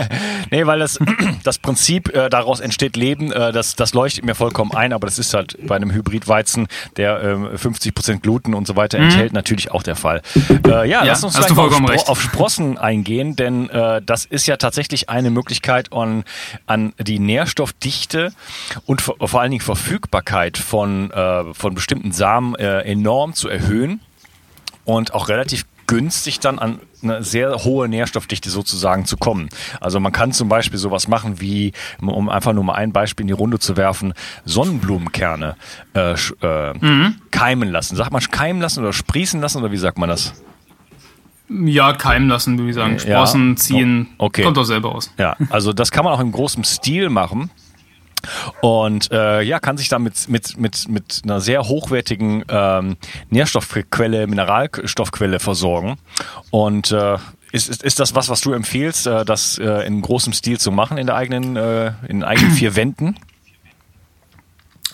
Nee, 0.51 0.65
weil 0.65 0.79
das, 0.79 0.98
das 1.44 1.60
Prinzip, 1.60 2.15
äh, 2.15 2.29
daraus 2.29 2.60
entsteht 2.60 2.96
Leben, 2.96 3.32
äh, 3.32 3.51
das, 3.51 3.75
das 3.75 3.94
leuchtet 3.94 4.25
mir 4.25 4.36
vollkommen 4.36 4.72
ein, 4.72 4.94
aber 4.94 5.06
das 5.06 5.20
ist 5.20 5.34
halt 5.34 5.58
bei 5.68 5.75
einem 5.75 5.91
Hybridweizen, 5.91 6.68
der 6.98 7.22
äh, 7.22 7.36
50% 7.56 8.20
Gluten 8.20 8.53
und 8.53 8.65
so 8.65 8.75
weiter 8.75 8.98
mhm. 8.98 9.06
enthält, 9.06 9.34
natürlich 9.34 9.72
auch 9.72 9.84
der 9.84 9.96
Fall. 9.96 10.22
Äh, 10.50 10.70
ja, 10.70 10.84
ja, 10.86 11.03
lass 11.03 11.24
uns 11.24 11.36
gleich 11.36 11.51
auf, 11.51 11.74
Spro 11.74 12.12
auf, 12.12 12.22
Sprossen 12.22 12.77
eingehen, 12.77 13.36
denn 13.36 13.70
äh, 13.70 14.01
das 14.03 14.25
ist 14.25 14.48
ja 14.48 14.58
tatsächlich 14.58 15.10
eine 15.10 15.29
Möglichkeit, 15.29 15.94
an, 15.94 16.24
an 16.65 16.94
die 17.00 17.20
Nährstoffdichte 17.20 18.34
und 18.86 19.01
vor 19.01 19.39
allen 19.39 19.51
Dingen 19.51 19.62
Verfügbarkeit 19.62 20.58
von, 20.58 21.12
äh, 21.12 21.53
von 21.53 21.75
bestimmten 21.75 22.12
Samen 22.12 22.56
äh, 22.56 22.82
enorm 22.82 23.34
zu 23.34 23.50
erhöhen 23.50 24.01
und 24.86 25.13
auch 25.13 25.29
relativ 25.29 25.65
günstig 25.88 26.39
dann 26.39 26.60
an 26.60 26.79
eine 27.01 27.24
sehr 27.24 27.63
hohe 27.63 27.88
Nährstoffdichte 27.88 28.50
sozusagen 28.50 29.06
zu 29.06 29.18
kommen. 29.18 29.50
Also 29.79 30.00
man 30.00 30.12
kann 30.12 30.32
zum 30.32 30.50
Beispiel 30.50 30.79
sowas 30.79 31.08
machen 31.08 31.39
wie, 31.41 31.74
um 32.01 32.29
einfach 32.29 32.53
nur 32.53 32.63
mal 32.63 32.74
ein 32.74 32.91
Beispiel 32.91 33.24
in 33.24 33.27
die 33.27 33.34
Runde 33.34 33.60
zu 33.60 33.77
werfen, 33.77 34.13
Sonnenblumenkerne 34.46 35.56
äh, 35.94 36.13
äh, 36.13 36.74
mhm. 36.79 37.15
keimen 37.32 37.70
lassen. 37.70 37.96
Sagt 37.96 38.12
man 38.12 38.22
keimen 38.22 38.62
lassen 38.62 38.82
oder 38.82 38.94
sprießen 38.94 39.39
lassen 39.41 39.60
oder 39.60 39.72
wie 39.72 39.77
sagt 39.77 39.98
man 39.98 40.10
das? 40.10 40.34
Ja, 41.50 41.94
keimen 41.94 42.29
lassen, 42.29 42.58
würde 42.58 42.70
ich 42.70 42.75
sagen. 42.75 43.00
Sprossen, 43.00 43.51
ja. 43.51 43.56
ziehen. 43.56 44.08
Okay. 44.20 44.44
Kommt 44.44 44.58
doch 44.58 44.65
selber 44.65 44.94
aus. 44.94 45.12
Ja, 45.18 45.36
also 45.50 45.74
das 45.74 45.89
kann 45.89 46.03
man 46.06 46.13
auch 46.13 46.20
in 46.20 46.32
großem 46.32 46.63
Stil 46.63 47.10
machen. 47.10 47.50
Und 48.62 49.12
äh, 49.12 49.42
ja, 49.42 49.60
kann 49.60 49.78
sich 49.78 49.90
damit 49.90 50.28
mit, 50.28 50.58
mit, 50.58 50.90
mit 50.90 51.22
einer 51.24 51.42
sehr 51.42 51.64
hochwertigen 51.64 52.44
ähm, 52.50 52.98
Nährstoffquelle, 53.30 54.28
Mineralstoffquelle 54.28 55.40
versorgen. 55.40 55.98
Und 56.52 56.92
äh, 56.92 57.18
ist, 57.52 57.70
ist, 57.70 57.84
ist 57.84 58.00
das 58.00 58.16
was, 58.16 58.30
was 58.30 58.42
du 58.42 58.54
empfiehlst, 58.54 59.08
äh, 59.08 59.26
das 59.26 59.58
äh, 59.58 59.86
in 59.86 60.02
großem 60.02 60.34
Stil 60.34 60.60
zu 60.60 60.72
machen 60.72 60.98
in 60.98 61.08
der 61.08 61.16
eigenen, 61.16 61.56
äh, 61.56 61.94
in 62.08 62.24
eigenen 62.24 62.52
vier 62.52 62.76
Wänden? 62.76 63.16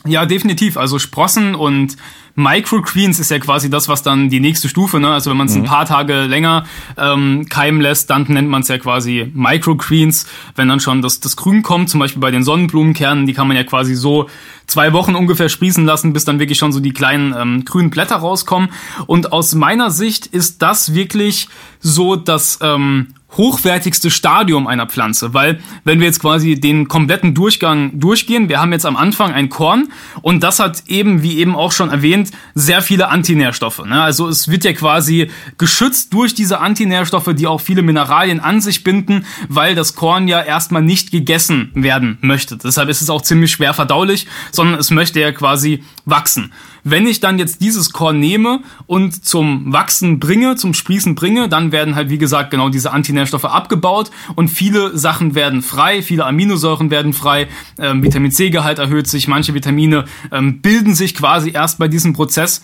Ja, 0.05 0.25
definitiv. 0.25 0.77
Also 0.77 1.00
Sprossen 1.00 1.55
und 1.55 1.98
Microgreens 2.35 3.19
ist 3.19 3.31
ja 3.31 3.39
quasi 3.39 3.69
das, 3.69 3.87
was 3.87 4.03
dann 4.03 4.29
die 4.29 4.41
nächste 4.41 4.67
Stufe, 4.67 4.99
ne? 4.99 5.09
Also 5.09 5.31
wenn 5.31 5.37
man 5.37 5.47
es 5.47 5.55
mhm. 5.55 5.61
ein 5.61 5.65
paar 5.65 5.85
Tage 5.85 6.23
länger 6.23 6.65
ähm, 6.97 7.47
keimen 7.49 7.79
lässt, 7.79 8.09
dann 8.09 8.23
nennt 8.27 8.49
man 8.49 8.61
es 8.61 8.67
ja 8.67 8.77
quasi 8.77 9.31
Microgreens. 9.33 10.27
Wenn 10.55 10.67
dann 10.67 10.81
schon 10.81 11.01
das, 11.01 11.21
das 11.21 11.37
Grün 11.37 11.63
kommt, 11.63 11.89
zum 11.89 12.01
Beispiel 12.01 12.21
bei 12.21 12.31
den 12.31 12.43
Sonnenblumenkernen, 12.43 13.25
die 13.25 13.33
kann 13.33 13.47
man 13.47 13.55
ja 13.55 13.63
quasi 13.63 13.95
so 13.95 14.29
zwei 14.67 14.91
Wochen 14.91 15.15
ungefähr 15.15 15.47
sprießen 15.47 15.85
lassen, 15.85 16.11
bis 16.11 16.25
dann 16.25 16.39
wirklich 16.39 16.57
schon 16.57 16.73
so 16.73 16.81
die 16.81 16.91
kleinen 16.91 17.33
ähm, 17.37 17.65
grünen 17.65 17.89
Blätter 17.89 18.17
rauskommen. 18.17 18.69
Und 19.07 19.31
aus 19.31 19.55
meiner 19.55 19.89
Sicht 19.89 20.25
ist 20.25 20.61
das 20.61 20.93
wirklich 20.93 21.47
so 21.79 22.17
das 22.17 22.59
ähm, 22.61 23.13
hochwertigste 23.37 24.09
Stadium 24.11 24.67
einer 24.67 24.87
Pflanze, 24.87 25.33
weil 25.33 25.59
wenn 25.83 25.99
wir 25.99 26.07
jetzt 26.07 26.21
quasi 26.21 26.55
den 26.55 26.87
kompletten 26.87 27.33
Durchgang 27.33 27.99
durchgehen, 27.99 28.49
wir 28.49 28.61
haben 28.61 28.71
jetzt 28.71 28.85
am 28.85 28.95
Anfang 28.95 29.33
ein 29.33 29.49
Korn 29.49 29.89
und 30.21 30.41
das 30.43 30.59
hat 30.59 30.83
eben, 30.87 31.21
wie 31.21 31.37
eben 31.39 31.55
auch 31.55 31.71
schon 31.71 31.89
erwähnt, 31.89 32.25
sehr 32.53 32.82
viele 32.82 33.10
Antinährstoffe. 33.10 33.86
Ne? 33.86 34.01
Also 34.01 34.27
es 34.27 34.48
wird 34.48 34.63
ja 34.63 34.74
quasi 34.74 35.29
geschützt 35.58 36.13
durch 36.13 36.34
diese 36.34 36.60
Antinährstoffe, 36.60 37.29
die 37.34 37.48
auch 37.48 37.62
viele 37.62 37.82
Mineralien 37.82 38.39
an 38.39 38.62
sich 38.62 38.84
binden, 38.84 39.25
weil 39.50 39.75
das 39.75 39.96
Korn 39.96 40.27
ja 40.27 40.41
erstmal 40.41 40.82
nicht 40.82 41.12
gegessen 41.12 41.72
werden 41.74 42.17
möchte. 42.22 42.58
Deshalb 42.58 42.89
ist 42.89 43.01
es 43.01 43.10
auch 43.10 43.22
ziemlich 43.22 43.51
schwer 43.51 43.74
verdaulich, 43.74 44.27
sondern 44.51 44.79
es 44.79 44.91
möchte 44.91 45.20
ja 45.20 45.32
quasi 45.32 45.84
wachsen. 46.05 46.51
Wenn 46.87 47.07
ich 47.07 47.19
dann 47.19 47.39
jetzt 47.39 47.61
dieses 47.61 47.93
Korn 47.93 48.19
nehme 48.19 48.59
und 48.85 49.25
zum 49.25 49.73
Wachsen 49.73 50.19
bringe, 50.19 50.55
zum 50.55 50.75
Sprießen 50.75 51.15
bringe, 51.15 51.49
dann 51.49 51.71
werden 51.71 51.95
halt, 51.95 52.11
wie 52.11 52.19
gesagt, 52.19 52.51
genau 52.51 52.69
diese 52.69 52.93
Antinährstoffe 52.93 53.45
abgebaut 53.45 54.11
und 54.35 54.49
viele 54.49 54.95
Sachen 54.95 55.33
werden 55.33 55.63
frei, 55.63 56.03
viele 56.03 56.27
Aminosäuren 56.27 56.91
werden 56.91 57.13
frei, 57.13 57.47
ähm, 57.79 58.03
Vitamin 58.03 58.31
C-Gehalt 58.31 58.77
erhöht 58.77 59.07
sich, 59.07 59.27
manche 59.27 59.55
Vitamine 59.55 60.05
ähm, 60.31 60.61
bilden 60.61 60.93
sich 60.93 61.15
quasi 61.15 61.49
erst 61.49 61.79
bei 61.79 61.87
diesem 61.87 62.13
Prozess. 62.13 62.63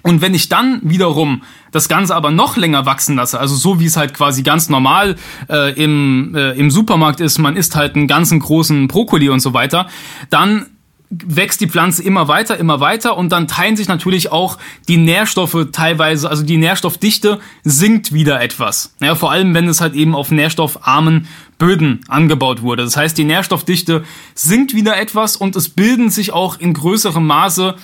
Und 0.00 0.22
wenn 0.22 0.32
ich 0.32 0.48
dann 0.48 0.80
wiederum 0.82 1.42
das 1.70 1.88
Ganze 1.88 2.14
aber 2.14 2.30
noch 2.30 2.56
länger 2.56 2.86
wachsen 2.86 3.16
lasse, 3.16 3.38
also 3.38 3.56
so 3.56 3.78
wie 3.78 3.86
es 3.86 3.98
halt 3.98 4.14
quasi 4.14 4.42
ganz 4.42 4.70
normal 4.70 5.16
äh, 5.50 5.72
im, 5.82 6.34
äh, 6.34 6.52
im 6.52 6.70
Supermarkt 6.70 7.20
ist, 7.20 7.36
man 7.38 7.56
isst 7.56 7.76
halt 7.76 7.94
einen 7.94 8.06
ganzen 8.06 8.38
großen 8.38 8.88
Brokkoli 8.88 9.28
und 9.28 9.40
so 9.40 9.52
weiter, 9.52 9.86
dann 10.30 10.66
wächst 11.10 11.60
die 11.60 11.68
Pflanze 11.68 12.02
immer 12.02 12.28
weiter, 12.28 12.56
immer 12.58 12.80
weiter 12.80 13.16
und 13.16 13.30
dann 13.30 13.46
teilen 13.46 13.76
sich 13.76 13.88
natürlich 13.88 14.32
auch 14.32 14.58
die 14.88 14.96
Nährstoffe 14.96 15.68
teilweise, 15.72 16.28
also 16.28 16.42
die 16.42 16.56
Nährstoffdichte 16.56 17.40
sinkt 17.62 18.12
wieder 18.12 18.40
etwas. 18.40 18.94
Ja, 19.00 19.14
vor 19.14 19.30
allem, 19.30 19.54
wenn 19.54 19.68
es 19.68 19.80
halt 19.80 19.94
eben 19.94 20.14
auf 20.14 20.30
nährstoffarmen 20.30 21.28
Böden 21.58 22.00
angebaut 22.08 22.62
wurde. 22.62 22.84
Das 22.84 22.96
heißt, 22.96 23.16
die 23.16 23.24
Nährstoffdichte 23.24 24.04
sinkt 24.34 24.74
wieder 24.74 24.98
etwas 24.98 25.36
und 25.36 25.54
es 25.56 25.68
bilden 25.68 26.10
sich 26.10 26.32
auch 26.32 26.58
in 26.58 26.74
größerem 26.74 27.24
Maße 27.24 27.76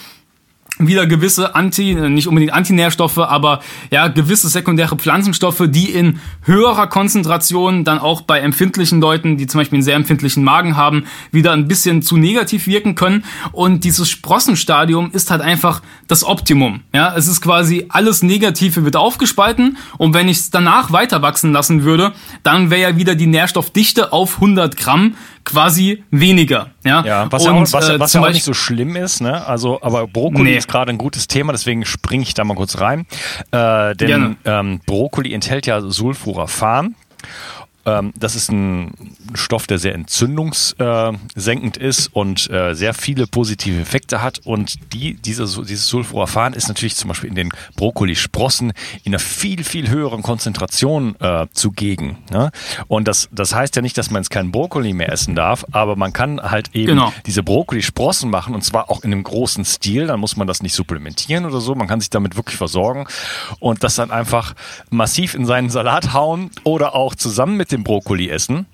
wieder 0.86 1.06
gewisse 1.06 1.54
Anti, 1.54 1.94
nicht 1.94 2.28
unbedingt 2.28 2.52
Antinährstoffe, 2.52 3.18
aber 3.18 3.60
ja, 3.90 4.08
gewisse 4.08 4.48
sekundäre 4.48 4.96
Pflanzenstoffe, 4.96 5.64
die 5.66 5.90
in 5.90 6.20
höherer 6.42 6.86
Konzentration 6.86 7.84
dann 7.84 7.98
auch 7.98 8.22
bei 8.22 8.40
empfindlichen 8.40 9.00
Leuten, 9.00 9.36
die 9.36 9.46
zum 9.46 9.60
Beispiel 9.60 9.76
einen 9.76 9.82
sehr 9.82 9.96
empfindlichen 9.96 10.44
Magen 10.44 10.76
haben, 10.76 11.04
wieder 11.32 11.52
ein 11.52 11.68
bisschen 11.68 12.02
zu 12.02 12.16
negativ 12.16 12.66
wirken 12.66 12.94
können. 12.94 13.24
Und 13.52 13.84
dieses 13.84 14.08
Sprossenstadium 14.08 15.10
ist 15.12 15.30
halt 15.30 15.42
einfach 15.42 15.82
das 16.08 16.24
Optimum. 16.24 16.80
Ja, 16.94 17.14
es 17.16 17.28
ist 17.28 17.40
quasi 17.40 17.86
alles 17.88 18.22
Negative 18.22 18.84
wird 18.84 18.96
aufgespalten 18.96 19.76
und 19.98 20.14
wenn 20.14 20.28
ich 20.28 20.38
es 20.38 20.50
danach 20.50 20.92
weiter 20.92 21.22
wachsen 21.22 21.52
lassen 21.52 21.84
würde, 21.84 22.12
dann 22.42 22.70
wäre 22.70 22.80
ja 22.80 22.96
wieder 22.96 23.14
die 23.14 23.26
Nährstoffdichte 23.26 24.12
auf 24.12 24.36
100 24.36 24.76
Gramm 24.76 25.14
quasi 25.44 26.04
weniger. 26.10 26.70
Ja, 26.84 27.04
ja 27.04 27.32
was, 27.32 27.46
und, 27.46 27.54
ja 27.54 27.62
auch, 27.62 27.72
was, 27.72 27.88
äh, 27.88 28.00
was 28.00 28.12
ja 28.12 28.20
auch 28.20 28.28
nicht 28.28 28.44
so 28.44 28.54
schlimm 28.54 28.96
ist, 28.96 29.20
ne? 29.20 29.46
Also, 29.46 29.80
aber 29.82 30.06
Brokkoli 30.06 30.50
nee. 30.50 30.56
ist 30.56 30.68
gerade 30.68 30.90
ein 30.90 30.98
gutes 30.98 31.28
Thema, 31.28 31.52
deswegen 31.52 31.84
springe 31.84 32.22
ich 32.22 32.34
da 32.34 32.44
mal 32.44 32.54
kurz 32.54 32.80
rein. 32.80 33.06
Äh, 33.50 33.94
denn 33.96 34.36
ähm, 34.44 34.80
Brokkoli 34.86 35.32
enthält 35.32 35.66
ja 35.66 35.80
Sulforaphan. 35.80 36.94
Ähm, 37.86 38.12
das 38.16 38.36
ist 38.36 38.50
ein 38.50 38.92
Stoff, 39.34 39.66
der 39.66 39.78
sehr 39.78 39.94
entzündungssenkend 39.94 41.76
ist 41.76 42.08
und 42.08 42.50
äh, 42.50 42.74
sehr 42.74 42.94
viele 42.94 43.26
positive 43.26 43.80
Effekte 43.80 44.22
hat. 44.22 44.40
Und 44.44 44.92
die, 44.92 45.14
diese, 45.14 45.44
dieses 45.44 45.86
Sulforaphan 45.88 46.52
ist 46.52 46.68
natürlich 46.68 46.96
zum 46.96 47.08
Beispiel 47.08 47.30
in 47.30 47.36
den 47.36 47.50
Brokkolisprossen 47.76 48.72
in 49.04 49.12
einer 49.12 49.18
viel, 49.18 49.64
viel 49.64 49.88
höheren 49.88 50.22
Konzentration 50.22 51.16
äh, 51.20 51.46
zugegen. 51.52 52.18
Ne? 52.30 52.50
Und 52.88 53.08
das, 53.08 53.28
das 53.32 53.54
heißt 53.54 53.76
ja 53.76 53.82
nicht, 53.82 53.96
dass 53.96 54.10
man 54.10 54.22
jetzt 54.22 54.30
keinen 54.30 54.52
Brokkoli 54.52 54.92
mehr 54.92 55.12
essen 55.12 55.34
darf, 55.34 55.64
aber 55.72 55.96
man 55.96 56.12
kann 56.12 56.40
halt 56.40 56.74
eben 56.74 56.88
genau. 56.88 57.12
diese 57.26 57.42
Brokkolisprossen 57.42 58.30
machen 58.30 58.54
und 58.54 58.62
zwar 58.62 58.90
auch 58.90 59.02
in 59.02 59.12
einem 59.12 59.22
großen 59.22 59.64
Stil. 59.64 60.06
Dann 60.06 60.20
muss 60.20 60.36
man 60.36 60.46
das 60.46 60.62
nicht 60.62 60.74
supplementieren 60.74 61.46
oder 61.46 61.60
so. 61.60 61.74
Man 61.74 61.88
kann 61.88 62.00
sich 62.00 62.10
damit 62.10 62.36
wirklich 62.36 62.56
versorgen 62.56 63.06
und 63.58 63.82
das 63.84 63.94
dann 63.94 64.10
einfach 64.10 64.54
massiv 64.90 65.34
in 65.34 65.46
seinen 65.46 65.70
Salat 65.70 66.12
hauen 66.12 66.50
oder 66.64 66.94
auch 66.94 67.14
zusammen 67.14 67.56
mit 67.56 67.69
dem 67.72 67.84
Brokkoli 67.84 68.28
essen. 68.28 68.66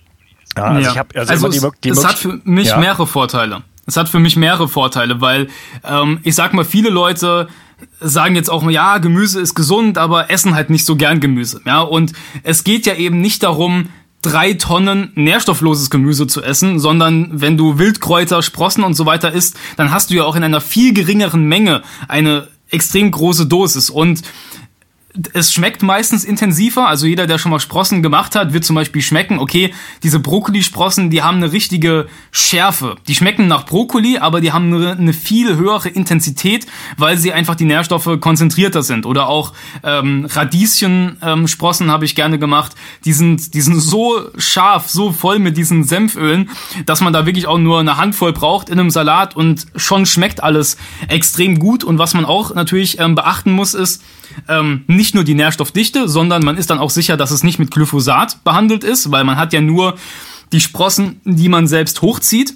Ja, 0.56 0.64
also 0.64 0.80
ja. 0.80 0.90
ich 0.90 0.98
habe 0.98 1.18
also, 1.18 1.32
also 1.32 1.48
die, 1.48 1.78
die 1.84 1.88
es, 1.90 1.98
es 1.98 2.06
hat 2.06 2.18
für 2.18 2.40
mich 2.44 2.68
ja. 2.68 2.78
mehrere 2.78 3.06
Vorteile. 3.06 3.62
Es 3.86 3.96
hat 3.96 4.08
für 4.08 4.18
mich 4.18 4.36
mehrere 4.36 4.68
Vorteile, 4.68 5.20
weil 5.20 5.48
ähm, 5.84 6.18
ich 6.24 6.34
sag 6.34 6.54
mal, 6.54 6.64
viele 6.64 6.90
Leute 6.90 7.48
sagen 8.00 8.34
jetzt 8.34 8.50
auch, 8.50 8.68
ja, 8.70 8.98
Gemüse 8.98 9.40
ist 9.40 9.54
gesund, 9.54 9.98
aber 9.98 10.30
essen 10.30 10.54
halt 10.54 10.70
nicht 10.70 10.84
so 10.84 10.96
gern 10.96 11.20
Gemüse. 11.20 11.60
Ja, 11.66 11.80
und 11.82 12.12
es 12.42 12.64
geht 12.64 12.86
ja 12.86 12.94
eben 12.94 13.20
nicht 13.20 13.42
darum, 13.42 13.90
drei 14.22 14.54
Tonnen 14.54 15.12
nährstoffloses 15.14 15.90
Gemüse 15.90 16.26
zu 16.26 16.42
essen, 16.42 16.80
sondern 16.80 17.40
wenn 17.40 17.56
du 17.56 17.78
Wildkräuter, 17.78 18.42
Sprossen 18.42 18.82
und 18.82 18.94
so 18.94 19.06
weiter 19.06 19.32
isst, 19.32 19.56
dann 19.76 19.90
hast 19.90 20.10
du 20.10 20.14
ja 20.14 20.24
auch 20.24 20.36
in 20.36 20.42
einer 20.42 20.60
viel 20.60 20.92
geringeren 20.94 21.44
Menge 21.44 21.82
eine 22.08 22.48
extrem 22.70 23.10
große 23.10 23.46
Dosis. 23.46 23.90
Und 23.90 24.22
es 25.32 25.52
schmeckt 25.52 25.82
meistens 25.82 26.24
intensiver. 26.24 26.88
Also 26.88 27.06
jeder, 27.06 27.26
der 27.26 27.38
schon 27.38 27.50
mal 27.50 27.60
Sprossen 27.60 28.02
gemacht 28.02 28.34
hat, 28.34 28.52
wird 28.52 28.64
zum 28.64 28.76
Beispiel 28.76 29.02
schmecken, 29.02 29.38
okay, 29.38 29.72
diese 30.02 30.20
Brokkolisprossen, 30.20 31.10
die 31.10 31.22
haben 31.22 31.38
eine 31.38 31.52
richtige 31.52 32.08
Schärfe. 32.30 32.96
Die 33.08 33.14
schmecken 33.14 33.46
nach 33.46 33.66
Brokkoli, 33.66 34.18
aber 34.18 34.40
die 34.40 34.52
haben 34.52 34.72
eine, 34.72 34.92
eine 34.92 35.12
viel 35.12 35.56
höhere 35.56 35.88
Intensität, 35.88 36.66
weil 36.96 37.16
sie 37.18 37.32
einfach 37.32 37.54
die 37.54 37.64
Nährstoffe 37.64 38.20
konzentrierter 38.20 38.82
sind. 38.82 39.06
Oder 39.06 39.28
auch 39.28 39.52
ähm, 39.82 40.26
Radieschensprossen 40.28 41.86
ähm, 41.86 41.92
habe 41.92 42.04
ich 42.04 42.14
gerne 42.14 42.38
gemacht. 42.38 42.72
Die 43.04 43.12
sind, 43.12 43.54
die 43.54 43.60
sind 43.60 43.80
so 43.80 44.30
scharf, 44.36 44.88
so 44.88 45.12
voll 45.12 45.38
mit 45.38 45.56
diesen 45.56 45.84
Senfölen, 45.84 46.50
dass 46.84 47.00
man 47.00 47.12
da 47.12 47.26
wirklich 47.26 47.46
auch 47.46 47.58
nur 47.58 47.80
eine 47.80 47.96
Handvoll 47.96 48.32
braucht 48.32 48.68
in 48.68 48.78
einem 48.78 48.90
Salat 48.90 49.36
und 49.36 49.66
schon 49.76 50.06
schmeckt 50.06 50.42
alles 50.42 50.76
extrem 51.08 51.58
gut. 51.58 51.84
Und 51.84 51.98
was 51.98 52.14
man 52.14 52.24
auch 52.24 52.54
natürlich 52.54 52.98
ähm, 52.98 53.14
beachten 53.14 53.52
muss, 53.52 53.74
ist, 53.74 54.02
ähm, 54.48 54.84
nicht 54.86 55.14
nur 55.14 55.24
die 55.24 55.34
Nährstoffdichte, 55.34 56.08
sondern 56.08 56.44
man 56.44 56.56
ist 56.56 56.70
dann 56.70 56.78
auch 56.78 56.90
sicher, 56.90 57.16
dass 57.16 57.30
es 57.30 57.42
nicht 57.42 57.58
mit 57.58 57.70
Glyphosat 57.70 58.44
behandelt 58.44 58.84
ist, 58.84 59.10
weil 59.10 59.24
man 59.24 59.36
hat 59.36 59.52
ja 59.52 59.60
nur 59.60 59.96
die 60.52 60.60
Sprossen, 60.60 61.20
die 61.24 61.48
man 61.48 61.66
selbst 61.66 62.02
hochzieht. 62.02 62.54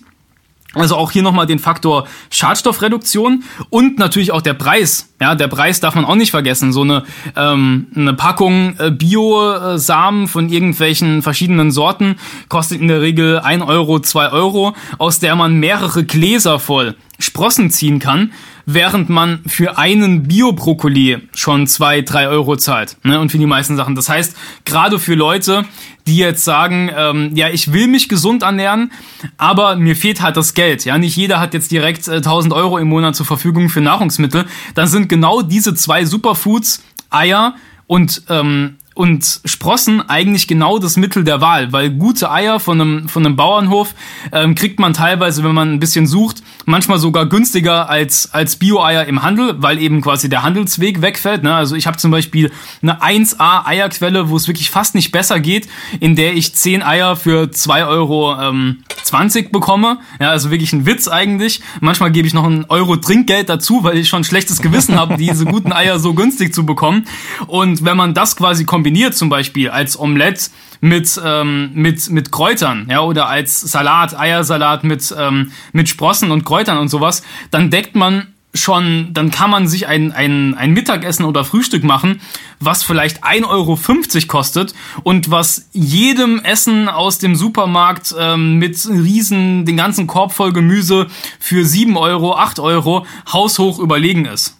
Also 0.75 0.97
auch 0.97 1.11
hier 1.11 1.23
nochmal 1.23 1.47
den 1.47 1.59
Faktor 1.59 2.07
Schadstoffreduktion 2.31 3.43
und 3.71 3.99
natürlich 3.99 4.31
auch 4.31 4.43
der 4.43 4.55
Preis. 4.55 5.10
Ja, 5.21 5.35
der 5.35 5.49
Preis 5.49 5.81
darf 5.81 5.95
man 5.95 6.07
auch 6.07 6.15
nicht 6.15 6.31
vergessen. 6.31 6.73
So 6.73 6.81
eine, 6.81 7.05
ähm, 7.37 7.89
eine 7.95 8.15
Packung 8.15 8.75
äh, 8.79 8.91
Bio-Samen 8.91 10.29
von 10.29 10.49
irgendwelchen 10.49 11.23
verschiedenen 11.23 11.71
Sorten 11.71 12.17
kostet 12.49 12.81
in 12.81 12.89
der 12.89 13.03
Regel 13.03 13.39
ein 13.39 13.61
Euro, 13.61 14.01
zwei 14.01 14.31
Euro, 14.31 14.75
aus 14.97 15.19
der 15.19 15.37
man 15.37 15.61
mehrere 15.61 16.05
Gläser 16.05 16.59
voll 16.59 16.97
Sprossen 17.19 17.71
ziehen 17.71 17.99
kann 17.99 18.31
während 18.67 19.09
man 19.09 19.41
für 19.47 19.79
einen 19.79 20.25
Bio-Brokkoli 20.25 21.19
schon 21.35 21.67
zwei, 21.67 22.03
drei 22.03 22.29
Euro 22.29 22.57
zahlt. 22.57 22.97
Ne? 23.03 23.19
Und 23.21 23.31
für 23.31 23.39
die 23.39 23.47
meisten 23.47 23.77
Sachen. 23.77 23.95
Das 23.95 24.09
heißt, 24.09 24.37
gerade 24.65 24.99
für 24.99 25.15
Leute, 25.15 25.65
die 26.07 26.17
jetzt 26.17 26.45
sagen, 26.45 26.91
ähm, 26.97 27.33
ja, 27.35 27.49
ich 27.51 27.73
will 27.73 27.87
mich 27.87 28.09
gesund 28.09 28.43
ernähren, 28.43 28.91
aber 29.37 29.77
mir 29.77 29.95
fehlt 29.95 30.23
halt 30.23 30.37
das 30.37 30.55
Geld. 30.55 30.85
Ja, 30.85 30.99
nicht 30.99 31.17
jeder 31.17 31.41
hat 31.41 31.55
jetzt 31.55 31.71
direkt 31.71 32.09
äh, 32.09 32.17
1000 32.17 32.55
Euro 32.55 32.79
im 32.79 32.89
Monat 32.89 33.17
zur 33.17 33.27
Verfügung 33.27 33.69
für 33.69 33.81
Nahrungsmittel. 33.81 34.47
Dann 34.75 34.87
sind 34.87 35.09
genau 35.11 35.43
diese 35.43 35.75
zwei 35.75 36.07
Superfoods, 36.07 36.83
Eier 37.11 37.57
und 37.87 38.23
ähm, 38.31 38.79
und 39.01 39.41
Sprossen 39.47 40.07
eigentlich 40.11 40.47
genau 40.47 40.79
das 40.79 40.99
Mittel 40.99 41.25
der 41.25 41.41
Wahl, 41.41 41.73
weil 41.73 41.89
gute 41.89 42.31
Eier 42.31 42.61
von 42.61 42.79
einem, 42.79 43.09
von 43.09 43.25
einem 43.25 43.35
Bauernhof 43.35 43.95
ähm, 44.31 44.55
kriegt 44.55 44.79
man 44.79 44.93
teilweise, 44.93 45.43
wenn 45.43 45.55
man 45.55 45.73
ein 45.73 45.81
bisschen 45.81 46.07
sucht, 46.07 46.43
manchmal 46.67 46.99
sogar 46.99 47.25
günstiger 47.25 47.89
als, 47.89 48.35
als 48.35 48.57
Bio-Eier 48.57 49.07
im 49.07 49.23
Handel, 49.23 49.55
weil 49.57 49.81
eben 49.81 50.03
quasi 50.03 50.29
der 50.29 50.43
Handelsweg 50.43 51.01
wegfällt. 51.01 51.43
Ne? 51.43 51.55
Also 51.55 51.77
ich 51.77 51.87
habe 51.87 51.97
zum 51.97 52.11
Beispiel 52.11 52.53
eine 52.83 53.01
1A 53.01 53.65
Eierquelle, 53.65 54.29
wo 54.29 54.37
es 54.37 54.49
wirklich 54.49 54.69
fast 54.69 54.95
nicht 54.95 55.13
besser 55.13 55.41
geht, 55.41 55.67
in 55.99 56.15
der 56.15 56.35
ich 56.35 56.55
10 56.55 56.83
Eier 56.83 57.17
für 57.17 57.45
2,20 57.45 57.89
Euro 57.89 58.39
ähm, 58.39 58.85
20 59.03 59.51
bekomme. 59.51 60.01
Ja, 60.21 60.29
also 60.29 60.51
wirklich 60.51 60.75
ein 60.75 60.85
Witz 60.85 61.09
eigentlich. 61.09 61.63
Manchmal 61.81 62.13
gebe 62.13 62.29
ich 62.29 62.35
noch 62.35 62.45
einen 62.45 62.67
Euro 62.69 62.97
Trinkgeld 62.97 63.49
dazu, 63.49 63.83
weil 63.83 63.97
ich 63.97 64.11
schon 64.11 64.25
schlechtes 64.25 64.61
Gewissen 64.61 64.97
habe, 64.97 65.17
diese 65.17 65.47
guten 65.47 65.73
Eier 65.73 65.99
so 65.99 66.13
günstig 66.13 66.55
zu 66.55 66.67
bekommen. 66.67 67.07
Und 67.47 67.83
wenn 67.85 67.97
man 67.97 68.13
das 68.13 68.37
quasi 68.37 68.67
kombiniert, 68.67 68.90
kombiniert 68.91 69.15
zum 69.15 69.29
Beispiel 69.29 69.71
als 69.71 69.97
Omelette 69.97 70.51
mit, 70.81 71.21
ähm, 71.25 71.71
mit, 71.75 72.11
mit 72.11 72.33
Kräutern, 72.33 72.89
ja, 72.91 73.03
oder 73.03 73.29
als 73.29 73.61
Salat, 73.61 74.19
Eiersalat 74.19 74.83
mit, 74.83 75.15
ähm, 75.17 75.53
mit 75.73 75.89
Sprossen 75.89 76.33
und 76.33 76.45
Kräutern 76.45 76.77
und 76.77 76.89
sowas, 76.89 77.23
dann 77.53 77.71
deckt 77.71 77.95
man 77.95 78.35
schon, 78.53 79.11
dann 79.13 79.31
kann 79.31 79.49
man 79.49 79.69
sich 79.69 79.87
ein, 79.87 80.11
ein, 80.11 80.57
ein 80.57 80.73
Mittagessen 80.73 81.25
oder 81.25 81.45
Frühstück 81.45 81.85
machen, 81.85 82.21
was 82.59 82.83
vielleicht 82.83 83.23
1,50 83.23 83.45
Euro 83.49 83.79
kostet 84.27 84.75
und 85.05 85.31
was 85.31 85.69
jedem 85.73 86.41
Essen 86.41 86.89
aus 86.89 87.19
dem 87.19 87.37
Supermarkt 87.37 88.13
ähm, 88.19 88.57
mit 88.57 88.77
riesen, 88.89 89.67
den 89.67 89.77
ganzen 89.77 90.09
Korb 90.09 90.33
voll 90.33 90.53
Gemüse 90.53 91.07
für 91.39 91.65
7 91.65 91.97
Euro, 91.97 92.35
8 92.35 92.59
Euro 92.59 93.07
haushoch 93.33 93.79
überlegen 93.79 94.25
ist. 94.25 94.57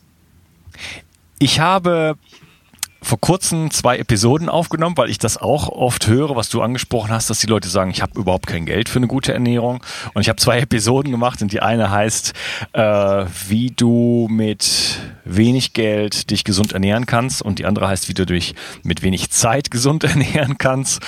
Ich 1.41 1.59
habe 1.59 2.17
vor 3.03 3.21
kurzem 3.21 3.71
zwei 3.71 3.99
Episoden 3.99 4.49
aufgenommen, 4.49 4.97
weil 4.97 5.11
ich 5.11 5.19
das 5.19 5.37
auch 5.39 5.69
oft 5.69 6.07
höre, 6.07 6.37
was 6.37 6.49
du 6.49 6.63
angesprochen 6.63 7.11
hast, 7.11 7.31
dass 7.31 7.39
die 7.39 7.47
Leute 7.47 7.69
sagen, 7.69 7.91
ich 7.91 8.03
habe 8.03 8.19
überhaupt 8.19 8.47
kein 8.47 8.67
Geld 8.67 8.89
für 8.89 8.99
eine 8.99 9.07
gute 9.07 9.33
Ernährung. 9.33 9.83
Und 10.15 10.23
ich 10.23 10.29
habe 10.29 10.37
zwei 10.37 10.59
Episoden 10.61 11.11
gemacht 11.11 11.43
und 11.43 11.53
die 11.53 11.61
eine 11.61 11.91
heißt, 11.91 12.33
äh, 12.73 13.25
wie 13.49 13.71
du 13.71 14.29
mit 14.31 14.99
wenig 15.25 15.73
Geld 15.73 16.31
dich 16.31 16.45
gesund 16.45 16.73
ernähren 16.73 17.07
kannst 17.07 17.43
und 17.43 17.59
die 17.59 17.67
andere 17.67 17.89
heißt, 17.89 18.09
wie 18.09 18.15
du 18.15 18.27
dich 18.27 18.55
mit 18.83 19.03
wenig 19.03 19.31
Zeit 19.31 19.71
gesund 19.71 20.05
ernähren 20.05 20.59
kannst. 20.59 21.01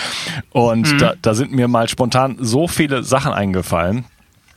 Und 0.50 0.92
mhm. 0.92 0.98
da, 0.98 1.14
da 1.20 1.34
sind 1.34 1.52
mir 1.52 1.68
mal 1.68 1.88
spontan 1.88 2.36
so 2.40 2.68
viele 2.68 3.02
Sachen 3.02 3.32
eingefallen 3.32 4.04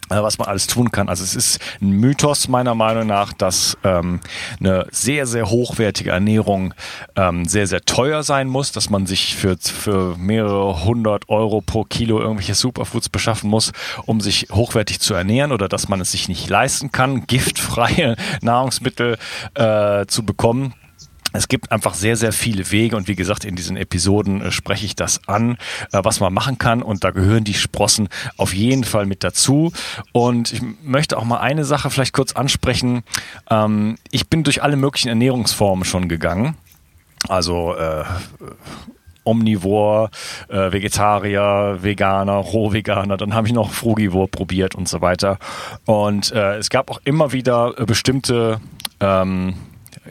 was 0.09 0.37
man 0.37 0.47
alles 0.47 0.67
tun 0.67 0.91
kann. 0.91 1.09
Also 1.09 1.23
es 1.23 1.35
ist 1.35 1.59
ein 1.81 1.91
Mythos 1.91 2.47
meiner 2.47 2.75
Meinung 2.75 3.07
nach, 3.07 3.33
dass 3.33 3.77
ähm, 3.83 4.19
eine 4.59 4.87
sehr, 4.91 5.25
sehr 5.25 5.49
hochwertige 5.49 6.11
Ernährung 6.11 6.73
ähm, 7.15 7.45
sehr, 7.45 7.67
sehr 7.67 7.81
teuer 7.81 8.23
sein 8.23 8.47
muss, 8.47 8.71
dass 8.71 8.89
man 8.89 9.05
sich 9.05 9.35
für, 9.35 9.57
für 9.57 10.15
mehrere 10.17 10.85
hundert 10.85 11.29
Euro 11.29 11.61
pro 11.61 11.83
Kilo 11.83 12.19
irgendwelche 12.19 12.55
Superfoods 12.55 13.09
beschaffen 13.09 13.49
muss, 13.49 13.71
um 14.05 14.21
sich 14.21 14.47
hochwertig 14.51 14.99
zu 14.99 15.13
ernähren 15.13 15.51
oder 15.51 15.67
dass 15.67 15.89
man 15.89 16.01
es 16.01 16.11
sich 16.11 16.27
nicht 16.27 16.49
leisten 16.49 16.91
kann, 16.91 17.27
giftfreie 17.27 18.15
Nahrungsmittel 18.41 19.17
äh, 19.55 20.05
zu 20.07 20.23
bekommen. 20.23 20.73
Es 21.35 21.47
gibt 21.47 21.71
einfach 21.71 21.93
sehr, 21.93 22.15
sehr 22.15 22.31
viele 22.31 22.71
Wege 22.71 22.95
und 22.95 23.07
wie 23.07 23.15
gesagt, 23.15 23.45
in 23.45 23.55
diesen 23.55 23.77
Episoden 23.77 24.41
äh, 24.41 24.51
spreche 24.51 24.85
ich 24.85 24.95
das 24.95 25.27
an, 25.27 25.57
äh, 25.91 25.99
was 26.03 26.19
man 26.19 26.33
machen 26.33 26.57
kann 26.57 26.81
und 26.81 27.03
da 27.03 27.11
gehören 27.11 27.43
die 27.43 27.53
Sprossen 27.53 28.09
auf 28.37 28.53
jeden 28.53 28.83
Fall 28.83 29.05
mit 29.05 29.23
dazu. 29.23 29.71
Und 30.11 30.53
ich 30.53 30.61
möchte 30.83 31.17
auch 31.17 31.25
mal 31.25 31.39
eine 31.39 31.65
Sache 31.65 31.89
vielleicht 31.89 32.13
kurz 32.13 32.33
ansprechen. 32.33 33.03
Ähm, 33.49 33.97
ich 34.11 34.29
bin 34.29 34.43
durch 34.43 34.63
alle 34.63 34.75
möglichen 34.75 35.09
Ernährungsformen 35.09 35.85
schon 35.85 36.09
gegangen. 36.09 36.55
Also 37.27 37.75
äh, 37.75 38.03
Omnivore, 39.25 40.11
äh, 40.47 40.71
Vegetarier, 40.71 41.79
Veganer, 41.81 42.35
Rohveganer, 42.35 43.17
dann 43.17 43.33
habe 43.33 43.47
ich 43.47 43.53
noch 43.53 43.71
Frugivore 43.71 44.27
probiert 44.27 44.75
und 44.75 44.87
so 44.87 45.01
weiter. 45.01 45.39
Und 45.85 46.31
äh, 46.31 46.57
es 46.57 46.69
gab 46.69 46.91
auch 46.91 47.01
immer 47.03 47.31
wieder 47.31 47.73
äh, 47.77 47.85
bestimmte 47.85 48.59
ähm, 48.99 49.55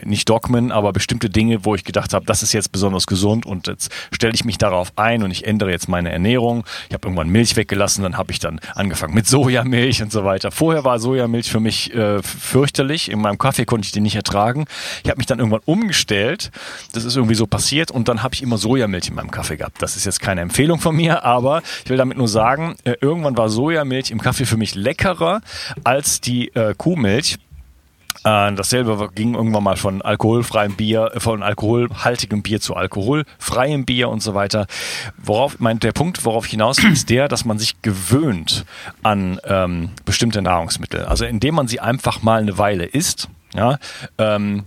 nicht 0.03 0.29
Dogmen, 0.29 0.71
aber 0.71 0.93
bestimmte 0.93 1.29
Dinge, 1.29 1.65
wo 1.65 1.75
ich 1.75 1.83
gedacht 1.83 2.13
habe, 2.13 2.25
das 2.25 2.43
ist 2.43 2.53
jetzt 2.53 2.71
besonders 2.71 3.07
gesund 3.07 3.45
und 3.45 3.67
jetzt 3.67 3.91
stelle 4.11 4.33
ich 4.33 4.45
mich 4.45 4.57
darauf 4.57 4.93
ein 4.97 5.23
und 5.23 5.31
ich 5.31 5.45
ändere 5.45 5.71
jetzt 5.71 5.87
meine 5.87 6.11
Ernährung. 6.11 6.65
Ich 6.87 6.93
habe 6.93 7.07
irgendwann 7.07 7.29
Milch 7.29 7.55
weggelassen, 7.55 8.03
dann 8.03 8.17
habe 8.17 8.31
ich 8.31 8.39
dann 8.39 8.59
angefangen 8.73 9.13
mit 9.13 9.27
Sojamilch 9.27 10.01
und 10.01 10.11
so 10.11 10.23
weiter. 10.23 10.51
Vorher 10.51 10.83
war 10.83 10.99
Sojamilch 10.99 11.49
für 11.49 11.59
mich 11.59 11.93
äh, 11.93 12.21
fürchterlich. 12.21 13.09
In 13.11 13.19
meinem 13.19 13.37
Kaffee 13.37 13.65
konnte 13.65 13.85
ich 13.85 13.91
die 13.91 14.01
nicht 14.01 14.15
ertragen. 14.15 14.65
Ich 15.03 15.09
habe 15.09 15.17
mich 15.17 15.27
dann 15.27 15.39
irgendwann 15.39 15.61
umgestellt. 15.65 16.51
Das 16.93 17.03
ist 17.03 17.15
irgendwie 17.15 17.35
so 17.35 17.47
passiert 17.47 17.91
und 17.91 18.07
dann 18.07 18.23
habe 18.23 18.35
ich 18.35 18.41
immer 18.41 18.57
Sojamilch 18.57 19.09
in 19.09 19.15
meinem 19.15 19.31
Kaffee 19.31 19.57
gehabt. 19.57 19.81
Das 19.81 19.95
ist 19.95 20.05
jetzt 20.05 20.19
keine 20.19 20.41
Empfehlung 20.41 20.79
von 20.79 20.95
mir, 20.95 21.23
aber 21.23 21.61
ich 21.83 21.89
will 21.89 21.97
damit 21.97 22.17
nur 22.17 22.27
sagen, 22.27 22.75
äh, 22.83 22.93
irgendwann 23.01 23.37
war 23.37 23.49
Sojamilch 23.49 24.11
im 24.11 24.21
Kaffee 24.21 24.45
für 24.45 24.57
mich 24.57 24.75
leckerer 24.75 25.41
als 25.83 26.21
die 26.21 26.49
äh, 26.55 26.73
Kuhmilch. 26.77 27.37
Äh, 28.23 28.53
dasselbe 28.53 29.09
ging 29.13 29.35
irgendwann 29.35 29.63
mal 29.63 29.77
von 29.77 30.01
alkoholfreiem 30.01 30.75
Bier, 30.75 31.11
äh, 31.13 31.19
von 31.19 31.43
alkoholhaltigem 31.43 32.41
Bier 32.41 32.61
zu 32.61 32.75
alkoholfreiem 32.75 33.85
Bier 33.85 34.09
und 34.09 34.21
so 34.21 34.33
weiter. 34.33 34.67
Worauf, 35.17 35.59
mein, 35.59 35.79
der 35.79 35.91
Punkt, 35.91 36.25
worauf 36.25 36.45
ich 36.45 36.51
hinaus 36.51 36.81
will, 36.81 36.91
ist 36.91 37.09
der, 37.09 37.27
dass 37.27 37.45
man 37.45 37.59
sich 37.59 37.81
gewöhnt 37.81 38.65
an 39.03 39.39
ähm, 39.45 39.89
bestimmte 40.05 40.41
Nahrungsmittel. 40.41 41.05
Also 41.05 41.25
indem 41.25 41.55
man 41.55 41.67
sie 41.67 41.79
einfach 41.79 42.21
mal 42.23 42.41
eine 42.41 42.57
Weile 42.57 42.85
isst, 42.85 43.29
ja, 43.53 43.79
ähm, 44.17 44.65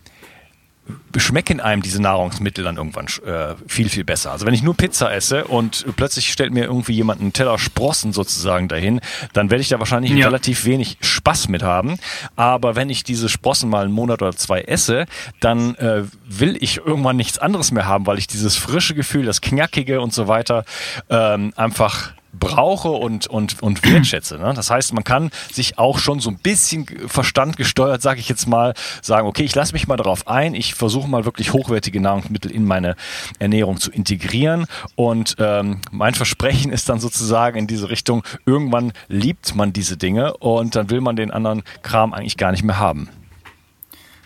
schmecken 1.16 1.61
einem 1.61 1.83
diese 1.83 2.01
Nahrungsmittel 2.01 2.64
dann 2.64 2.77
irgendwann 2.77 3.07
äh, 3.27 3.55
viel, 3.66 3.88
viel 3.88 4.05
besser. 4.05 4.33
Also 4.33 4.46
wenn 4.46 4.55
ich 4.55 4.62
nur 4.62 4.77
Pizza 4.77 5.12
esse 5.12 5.44
und 5.44 5.85
plötzlich 5.96 6.33
stellt 6.33 6.53
mir 6.53 6.64
irgendwie 6.64 6.92
jemand 6.92 7.20
einen 7.20 7.33
Teller 7.33 7.59
Sprossen 7.59 8.12
sozusagen 8.12 8.68
dahin, 8.68 9.01
dann 9.33 9.51
werde 9.51 9.62
ich 9.62 9.68
da 9.68 9.79
wahrscheinlich 9.79 10.12
ja. 10.12 10.27
relativ 10.27 10.64
wenig 10.64 10.98
Spaß 11.01 11.48
mit 11.48 11.62
haben. 11.62 11.98
Aber 12.37 12.77
wenn 12.77 12.90
ich 12.90 13.05
diese 13.05 13.29
Sprossen 13.29 13.70
mal 13.70 13.85
einen 13.85 13.92
Monat 13.92 14.22
oder 14.22 14.37
zwei 14.37 14.61
esse, 14.62 15.07
dann 15.40 15.74
äh, 15.77 16.05
will 16.27 16.57
ich 16.61 16.79
irgendwann 16.79 17.16
nichts 17.16 17.38
anderes 17.38 17.72
mehr 17.72 17.87
haben, 17.87 18.07
weil 18.07 18.18
ich 18.18 18.27
dieses 18.27 18.57
frische 18.57 18.94
Gefühl, 18.94 19.24
das 19.24 19.40
Knackige 19.40 20.01
und 20.01 20.12
so 20.12 20.29
weiter 20.29 20.64
ähm, 21.11 21.53
einfach 21.57 22.12
brauche 22.32 22.90
und, 22.90 23.26
und, 23.26 23.62
und 23.62 23.84
wertschätze. 23.84 24.38
Ne? 24.38 24.52
Das 24.54 24.70
heißt, 24.70 24.92
man 24.92 25.04
kann 25.04 25.30
sich 25.52 25.78
auch 25.78 25.98
schon 25.98 26.20
so 26.20 26.30
ein 26.30 26.38
bisschen 26.38 26.86
Verstand 27.06 27.56
gesteuert, 27.56 28.02
sage 28.02 28.20
ich 28.20 28.28
jetzt 28.28 28.46
mal, 28.46 28.74
sagen, 29.02 29.26
okay, 29.26 29.44
ich 29.44 29.54
lasse 29.54 29.72
mich 29.72 29.88
mal 29.88 29.96
darauf 29.96 30.28
ein, 30.28 30.54
ich 30.54 30.74
versuche 30.74 31.08
mal 31.08 31.24
wirklich 31.24 31.52
hochwertige 31.52 32.00
Nahrungsmittel 32.00 32.50
in 32.50 32.64
meine 32.64 32.96
Ernährung 33.38 33.78
zu 33.78 33.90
integrieren 33.90 34.66
und 34.96 35.36
ähm, 35.38 35.80
mein 35.90 36.14
Versprechen 36.14 36.72
ist 36.72 36.88
dann 36.88 37.00
sozusagen 37.00 37.58
in 37.58 37.66
diese 37.66 37.90
Richtung, 37.90 38.22
irgendwann 38.46 38.92
liebt 39.08 39.54
man 39.54 39.72
diese 39.72 39.96
Dinge 39.96 40.36
und 40.36 40.76
dann 40.76 40.90
will 40.90 41.00
man 41.00 41.16
den 41.16 41.30
anderen 41.30 41.62
Kram 41.82 42.12
eigentlich 42.12 42.36
gar 42.36 42.50
nicht 42.50 42.62
mehr 42.62 42.78
haben. 42.78 43.08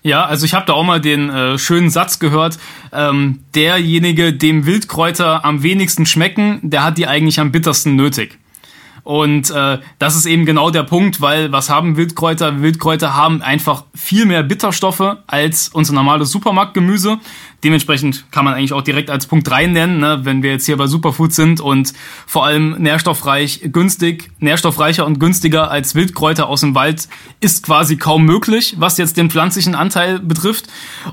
Ja, 0.02 0.24
also 0.24 0.44
ich 0.44 0.54
habe 0.54 0.66
da 0.66 0.72
auch 0.72 0.82
mal 0.84 1.00
den 1.00 1.30
äh, 1.30 1.58
schönen 1.58 1.88
Satz 1.88 2.18
gehört, 2.18 2.58
ähm, 2.92 3.44
derjenige, 3.54 4.32
dem 4.32 4.66
Wildkräuter 4.66 5.44
am 5.44 5.62
wenigsten 5.62 6.06
schmecken, 6.06 6.58
der 6.62 6.82
hat 6.84 6.98
die 6.98 7.06
eigentlich 7.06 7.38
am 7.38 7.52
bittersten 7.52 7.94
nötig. 7.94 8.38
Und 9.04 9.50
äh, 9.50 9.78
das 9.98 10.14
ist 10.14 10.26
eben 10.26 10.46
genau 10.46 10.70
der 10.70 10.84
Punkt, 10.84 11.20
weil 11.20 11.50
was 11.50 11.68
haben 11.68 11.96
Wildkräuter? 11.96 12.62
Wildkräuter 12.62 13.16
haben 13.16 13.42
einfach 13.42 13.84
viel 13.94 14.26
mehr 14.26 14.44
Bitterstoffe 14.44 15.16
als 15.26 15.68
unser 15.68 15.92
normales 15.92 16.30
Supermarktgemüse. 16.30 17.18
Dementsprechend 17.64 18.24
kann 18.30 18.44
man 18.44 18.54
eigentlich 18.54 18.72
auch 18.72 18.82
direkt 18.82 19.10
als 19.10 19.26
Punkt 19.26 19.48
3 19.48 19.66
nennen, 19.66 19.98
ne, 19.98 20.20
wenn 20.24 20.42
wir 20.42 20.50
jetzt 20.50 20.66
hier 20.66 20.76
bei 20.76 20.86
Superfood 20.86 21.32
sind 21.32 21.60
und 21.60 21.92
vor 22.26 22.44
allem 22.44 22.76
nährstoffreich, 22.78 23.68
günstig, 23.72 24.30
nährstoffreicher 24.40 25.06
und 25.06 25.20
günstiger 25.20 25.70
als 25.70 25.94
Wildkräuter 25.94 26.48
aus 26.48 26.60
dem 26.60 26.74
Wald 26.74 27.08
ist 27.40 27.64
quasi 27.64 27.96
kaum 27.96 28.24
möglich, 28.24 28.76
was 28.78 28.98
jetzt 28.98 29.16
den 29.16 29.30
pflanzlichen 29.30 29.74
Anteil 29.74 30.18
betrifft. 30.18 30.66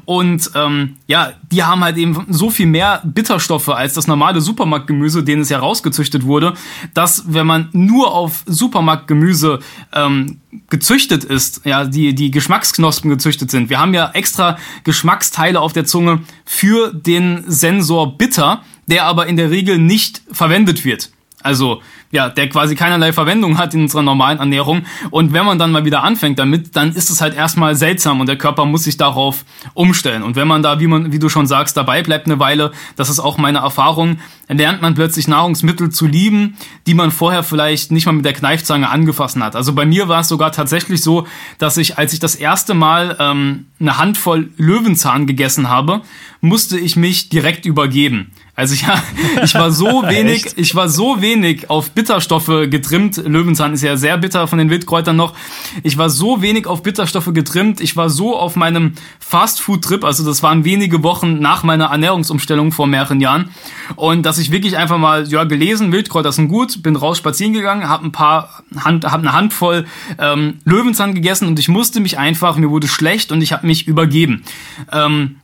Und 0.06 0.52
ähm, 0.56 0.98
ja, 1.08 1.34
die 1.52 1.64
haben 1.64 1.84
halt 1.84 1.98
eben 1.98 2.26
so 2.30 2.50
viel 2.50 2.68
mehr 2.68 3.02
Bitterstoffe 3.06 3.70
als 3.70 3.94
das 3.94 4.08
normale 4.08 4.42
Supermarktgemüse, 4.42 5.24
denen 5.24 5.44
es 5.44 5.50
ja 5.50 5.60
rausgezüchtet 5.60 6.24
wurde, 6.24 6.54
dass 6.94 7.26
wenn 7.28 7.46
man 7.46 7.70
nur 7.74 8.14
auf 8.14 8.44
Supermarktgemüse 8.48 9.60
ähm, 9.94 10.40
gezüchtet 10.70 11.24
ist, 11.24 11.62
ja, 11.66 11.86
die, 11.86 12.16
die 12.16 12.32
Geschmacksknospen 12.32 13.10
gezüchtet 13.10 13.52
sind. 13.52 13.70
Wir 13.70 13.80
haben 13.80 13.94
ja 13.94 14.12
extra 14.14 14.58
Geschmacksteile 14.84 15.60
auf 15.60 15.74
der 15.74 15.86
Zunge 15.86 16.22
für 16.46 16.94
den 16.94 17.44
Sensor 17.48 18.18
bitter, 18.18 18.64
der 18.88 19.06
aber 19.06 19.28
in 19.28 19.38
der 19.38 19.52
Regel 19.52 19.78
nicht 19.78 20.22
verwendet 20.32 20.86
wird. 20.86 21.12
Also 21.42 21.82
ja, 22.12 22.30
der 22.30 22.50
quasi 22.50 22.76
keinerlei 22.76 23.14
Verwendung 23.14 23.58
hat 23.58 23.74
in 23.74 23.82
unserer 23.82 24.02
normalen 24.02 24.40
Ernährung. 24.40 24.84
Und 25.12 25.34
wenn 25.34 25.46
man 25.46 25.60
dann 25.60 25.72
mal 25.72 25.86
wieder 25.86 26.04
anfängt 26.04 26.40
damit, 26.40 26.76
dann 26.76 26.94
ist 26.94 27.10
es 27.10 27.22
halt 27.22 27.36
erstmal 27.36 27.76
seltsam 27.76 28.20
und 28.20 28.28
der 28.28 28.38
Körper 28.38 28.66
muss 28.66 28.84
sich 28.86 28.98
darauf 28.98 29.46
umstellen. 29.76 30.24
Und 30.24 30.36
wenn 30.36 30.48
man 30.48 30.64
da, 30.64 30.80
wie 30.80 30.88
man, 30.88 31.12
wie 31.12 31.20
du 31.20 31.30
schon 31.30 31.46
sagst, 31.46 31.78
dabei 31.78 32.02
bleibt 32.02 32.26
eine 32.26 32.40
Weile, 32.40 32.72
das 32.96 33.10
ist 33.10 33.20
auch 33.20 33.38
meine 33.38 33.60
Erfahrung, 33.60 34.20
lernt 34.48 34.82
man 34.82 34.96
plötzlich 34.96 35.28
Nahrungsmittel 35.28 35.92
zu 35.92 36.08
lieben, 36.08 36.58
die 36.88 36.96
man 36.96 37.12
vorher 37.12 37.44
vielleicht 37.44 37.92
nicht 37.92 38.08
mal 38.08 38.14
mit 38.14 38.26
der 38.26 38.34
Kneifzange 38.34 38.90
angefasst 38.90 39.40
hat. 39.40 39.56
Also 39.56 39.74
bei 39.74 39.86
mir 39.86 40.08
war 40.08 40.22
es 40.22 40.28
sogar 40.28 40.52
tatsächlich 40.52 41.04
so, 41.04 41.28
dass 41.60 41.78
ich, 41.78 42.00
als 42.00 42.14
ich 42.14 42.20
das 42.20 42.34
erste 42.34 42.74
Mal 42.74 43.16
ähm, 43.20 43.68
eine 43.80 43.98
Handvoll 44.00 44.50
Löwenzahn 44.58 45.28
gegessen 45.28 45.70
habe, 45.70 46.02
musste 46.42 46.80
ich 46.80 46.96
mich 46.96 47.30
direkt 47.30 47.66
übergeben. 47.66 48.32
Also 48.60 48.76
ja, 48.76 49.02
ich 49.44 49.56
war 49.56 49.72
so 49.72 50.04
wenig, 50.08 50.46
ich 50.58 50.76
war 50.76 50.90
so 50.90 51.22
wenig 51.22 51.70
auf 51.70 51.92
Bitterstoffe 51.92 52.70
getrimmt. 52.70 53.16
Löwenzahn 53.16 53.74
ist 53.74 53.84
ja 53.84 53.96
sehr 53.96 54.18
bitter 54.18 54.48
von 54.50 54.60
den 54.60 54.70
Wildkräutern 54.70 55.16
noch. 55.16 55.34
Ich 55.82 55.98
war 55.98 56.10
so 56.10 56.42
wenig 56.42 56.68
auf 56.68 56.84
Bitterstoffe 56.84 57.32
getrimmt. 57.34 57.80
Ich 57.80 57.96
war 57.96 58.10
so 58.10 58.38
auf 58.38 58.58
meinem 58.58 58.96
Fastfood-Trip, 59.20 60.04
also 60.04 60.26
das 60.26 60.44
waren 60.44 60.66
wenige 60.66 61.04
Wochen 61.04 61.40
nach 61.40 61.64
meiner 61.64 61.86
Ernährungsumstellung 61.86 62.74
vor 62.74 62.86
mehreren 62.86 63.22
Jahren. 63.22 63.52
Und 63.96 64.26
dass 64.26 64.38
ich 64.38 64.52
wirklich 64.52 64.76
einfach 64.76 64.98
mal, 64.98 65.26
ja, 65.30 65.46
gelesen, 65.46 65.94
Wildkräuter 65.94 66.34
sind 66.34 66.50
gut, 66.50 66.84
bin 66.84 66.98
raus 66.98 67.18
spazieren 67.18 67.54
gegangen, 67.54 67.88
habe 67.88 68.06
ein 68.06 68.12
paar, 68.12 68.64
Hand, 68.78 69.06
hab 69.06 69.22
eine 69.22 69.32
Handvoll 69.32 69.86
ähm, 70.18 70.60
Löwenzahn 70.66 71.16
gegessen 71.16 71.48
und 71.48 71.60
ich 71.60 71.70
musste 71.70 72.02
mich 72.02 72.18
einfach, 72.18 72.58
mir 72.58 72.70
wurde 72.70 72.90
schlecht 72.90 73.32
und 73.32 73.42
ich 73.42 73.54
habe 73.54 73.66
mich 73.66 73.88
übergeben. 73.88 74.44
Ähm, 74.92 75.38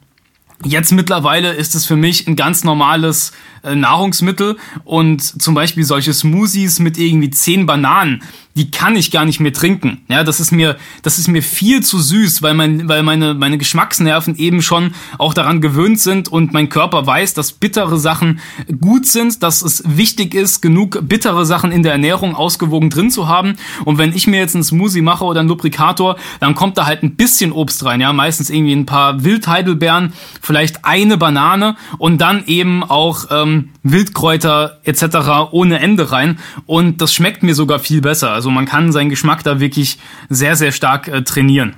Jetzt 0.63 0.91
mittlerweile 0.91 1.54
ist 1.54 1.76
es 1.76 1.86
für 1.86 1.96
mich 1.96 2.28
ein 2.28 2.36
ganz 2.36 2.63
normales 2.63 3.34
Nahrungsmittel 3.73 4.58
und 4.84 5.41
zum 5.41 5.56
Beispiel 5.56 5.84
solche 5.84 6.13
Smoothies 6.13 6.80
mit 6.80 6.97
irgendwie 6.97 7.30
zehn 7.30 7.65
Bananen 7.65 8.21
die 8.56 8.71
kann 8.71 8.95
ich 8.95 9.12
gar 9.12 9.25
nicht 9.25 9.41
mehr 9.41 9.51
trinken. 9.51 10.01
Ja, 10.08 10.23
das 10.23 10.39
ist 10.39 10.51
mir, 10.51 10.78
das 11.04 11.19
ist 11.19 11.28
mir 11.28 11.43
viel 11.43 11.84
zu 11.84 11.99
süß, 11.99 12.41
weil 12.41 12.54
mein, 12.54 12.88
weil 12.88 13.04
meine, 13.04 13.34
meine 13.34 13.58
Geschmacksnerven 13.58 14.38
eben 14.38 14.62
schon 14.62 14.93
auch 15.17 15.34
daran 15.34 15.60
gewöhnt 15.60 15.99
sind 15.99 16.30
und 16.30 16.54
mein 16.54 16.69
Körper 16.69 17.06
weiß, 17.06 17.34
dass 17.34 17.51
bittere 17.51 17.99
Sachen 17.99 18.39
gut 18.80 19.08
sind, 19.08 19.43
dass 19.43 19.62
es 19.62 19.84
wichtig 19.86 20.34
ist, 20.34 20.62
genug 20.62 20.99
bittere 21.01 21.45
Sachen 21.45 21.73
in 21.73 21.84
der 21.84 21.91
Ernährung 21.91 22.34
ausgewogen 22.34 22.89
drin 22.89 23.12
zu 23.12 23.28
haben. 23.28 23.58
Und 23.84 23.97
wenn 23.97 24.15
ich 24.15 24.25
mir 24.25 24.39
jetzt 24.39 24.56
einen 24.56 24.63
Smoothie 24.63 25.01
mache 25.01 25.25
oder 25.25 25.41
einen 25.41 25.49
Lubrikator, 25.49 26.15
dann 26.39 26.56
kommt 26.56 26.78
da 26.78 26.86
halt 26.86 27.04
ein 27.04 27.15
bisschen 27.15 27.51
Obst 27.51 27.84
rein, 27.84 27.99
ja, 27.99 28.13
meistens 28.13 28.49
irgendwie 28.49 28.73
ein 28.73 28.86
paar 28.86 29.25
Wildheidelbeeren, 29.25 30.13
vielleicht 30.41 30.86
eine 30.86 31.17
Banane 31.17 31.75
und 31.97 32.21
dann 32.21 32.45
eben 32.45 32.84
auch 32.84 33.25
ähm, 33.32 33.55
Wildkräuter 33.84 34.80
etc. 34.84 35.52
ohne 35.52 35.80
Ende 35.80 36.12
rein. 36.12 36.39
Und 36.65 37.02
das 37.02 37.13
schmeckt 37.13 37.44
mir 37.44 37.56
sogar 37.56 37.80
viel 37.80 38.02
besser. 38.02 38.32
Also 38.32 38.50
man 38.50 38.65
kann 38.65 38.91
seinen 38.91 39.10
Geschmack 39.10 39.44
da 39.44 39.60
wirklich 39.60 39.98
sehr, 40.30 40.56
sehr 40.56 40.72
stark 40.72 41.08
äh, 41.08 41.24
trainieren. 41.24 41.76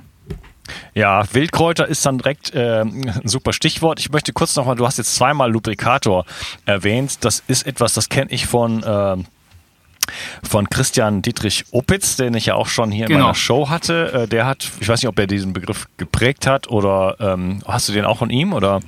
Ja, 0.93 1.23
Wildkräuter 1.33 1.87
ist 1.87 2.05
dann 2.05 2.17
direkt 2.17 2.53
äh, 2.53 2.81
ein 2.81 3.21
super 3.23 3.53
Stichwort. 3.53 3.99
Ich 3.99 4.11
möchte 4.11 4.33
kurz 4.33 4.55
nochmal, 4.55 4.75
du 4.75 4.85
hast 4.85 4.97
jetzt 4.97 5.15
zweimal 5.15 5.51
Lubrikator 5.51 6.25
erwähnt. 6.65 7.23
Das 7.23 7.43
ist 7.47 7.65
etwas, 7.65 7.93
das 7.93 8.09
kenne 8.09 8.31
ich 8.31 8.47
von, 8.47 8.83
äh, 8.83 9.17
von 10.43 10.69
Christian 10.69 11.21
Dietrich 11.21 11.65
Opitz, 11.71 12.15
den 12.15 12.33
ich 12.33 12.47
ja 12.47 12.55
auch 12.55 12.67
schon 12.67 12.91
hier 12.91 13.05
genau. 13.05 13.19
in 13.19 13.23
meiner 13.23 13.35
Show 13.35 13.69
hatte. 13.69 14.11
Äh, 14.13 14.27
der 14.27 14.45
hat, 14.45 14.69
ich 14.79 14.89
weiß 14.89 15.01
nicht, 15.01 15.09
ob 15.09 15.19
er 15.19 15.27
diesen 15.27 15.53
Begriff 15.53 15.87
geprägt 15.97 16.47
hat 16.47 16.69
oder 16.69 17.15
ähm, 17.19 17.61
hast 17.65 17.89
du 17.89 17.93
den 17.93 18.05
auch 18.05 18.17
von 18.17 18.29
ihm 18.29 18.53
oder? 18.53 18.81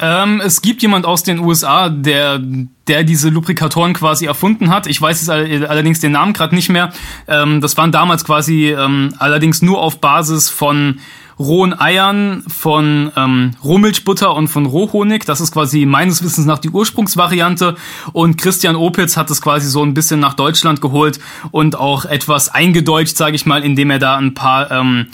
Ähm, 0.00 0.40
es 0.44 0.60
gibt 0.60 0.82
jemand 0.82 1.06
aus 1.06 1.22
den 1.22 1.38
USA, 1.38 1.88
der, 1.88 2.40
der 2.88 3.04
diese 3.04 3.28
Lubrikatoren 3.28 3.92
quasi 3.94 4.26
erfunden 4.26 4.70
hat. 4.70 4.86
Ich 4.86 5.00
weiß 5.00 5.20
jetzt 5.20 5.30
allerdings 5.30 6.00
den 6.00 6.12
Namen 6.12 6.32
gerade 6.32 6.54
nicht 6.54 6.68
mehr. 6.68 6.92
Ähm, 7.28 7.60
das 7.60 7.76
waren 7.76 7.92
damals 7.92 8.24
quasi 8.24 8.70
ähm, 8.70 9.14
allerdings 9.18 9.62
nur 9.62 9.80
auf 9.80 10.00
Basis 10.00 10.50
von 10.50 11.00
rohen 11.38 11.78
Eiern, 11.78 12.44
von 12.48 13.10
ähm, 13.16 13.52
Rohmilchbutter 13.62 14.34
und 14.34 14.48
von 14.48 14.66
Rohhonig. 14.66 15.24
Das 15.26 15.40
ist 15.40 15.52
quasi 15.52 15.86
meines 15.86 16.22
Wissens 16.22 16.46
nach 16.46 16.58
die 16.58 16.70
Ursprungsvariante. 16.70 17.76
Und 18.12 18.36
Christian 18.36 18.76
Opitz 18.76 19.16
hat 19.16 19.30
es 19.30 19.40
quasi 19.40 19.68
so 19.68 19.82
ein 19.84 19.94
bisschen 19.94 20.20
nach 20.20 20.34
Deutschland 20.34 20.80
geholt 20.80 21.20
und 21.50 21.76
auch 21.76 22.04
etwas 22.04 22.48
eingedeutscht, 22.48 23.16
sage 23.16 23.36
ich 23.36 23.46
mal, 23.46 23.62
indem 23.64 23.90
er 23.90 23.98
da 23.98 24.16
ein 24.16 24.34
paar 24.34 24.70
ähm, 24.70 25.06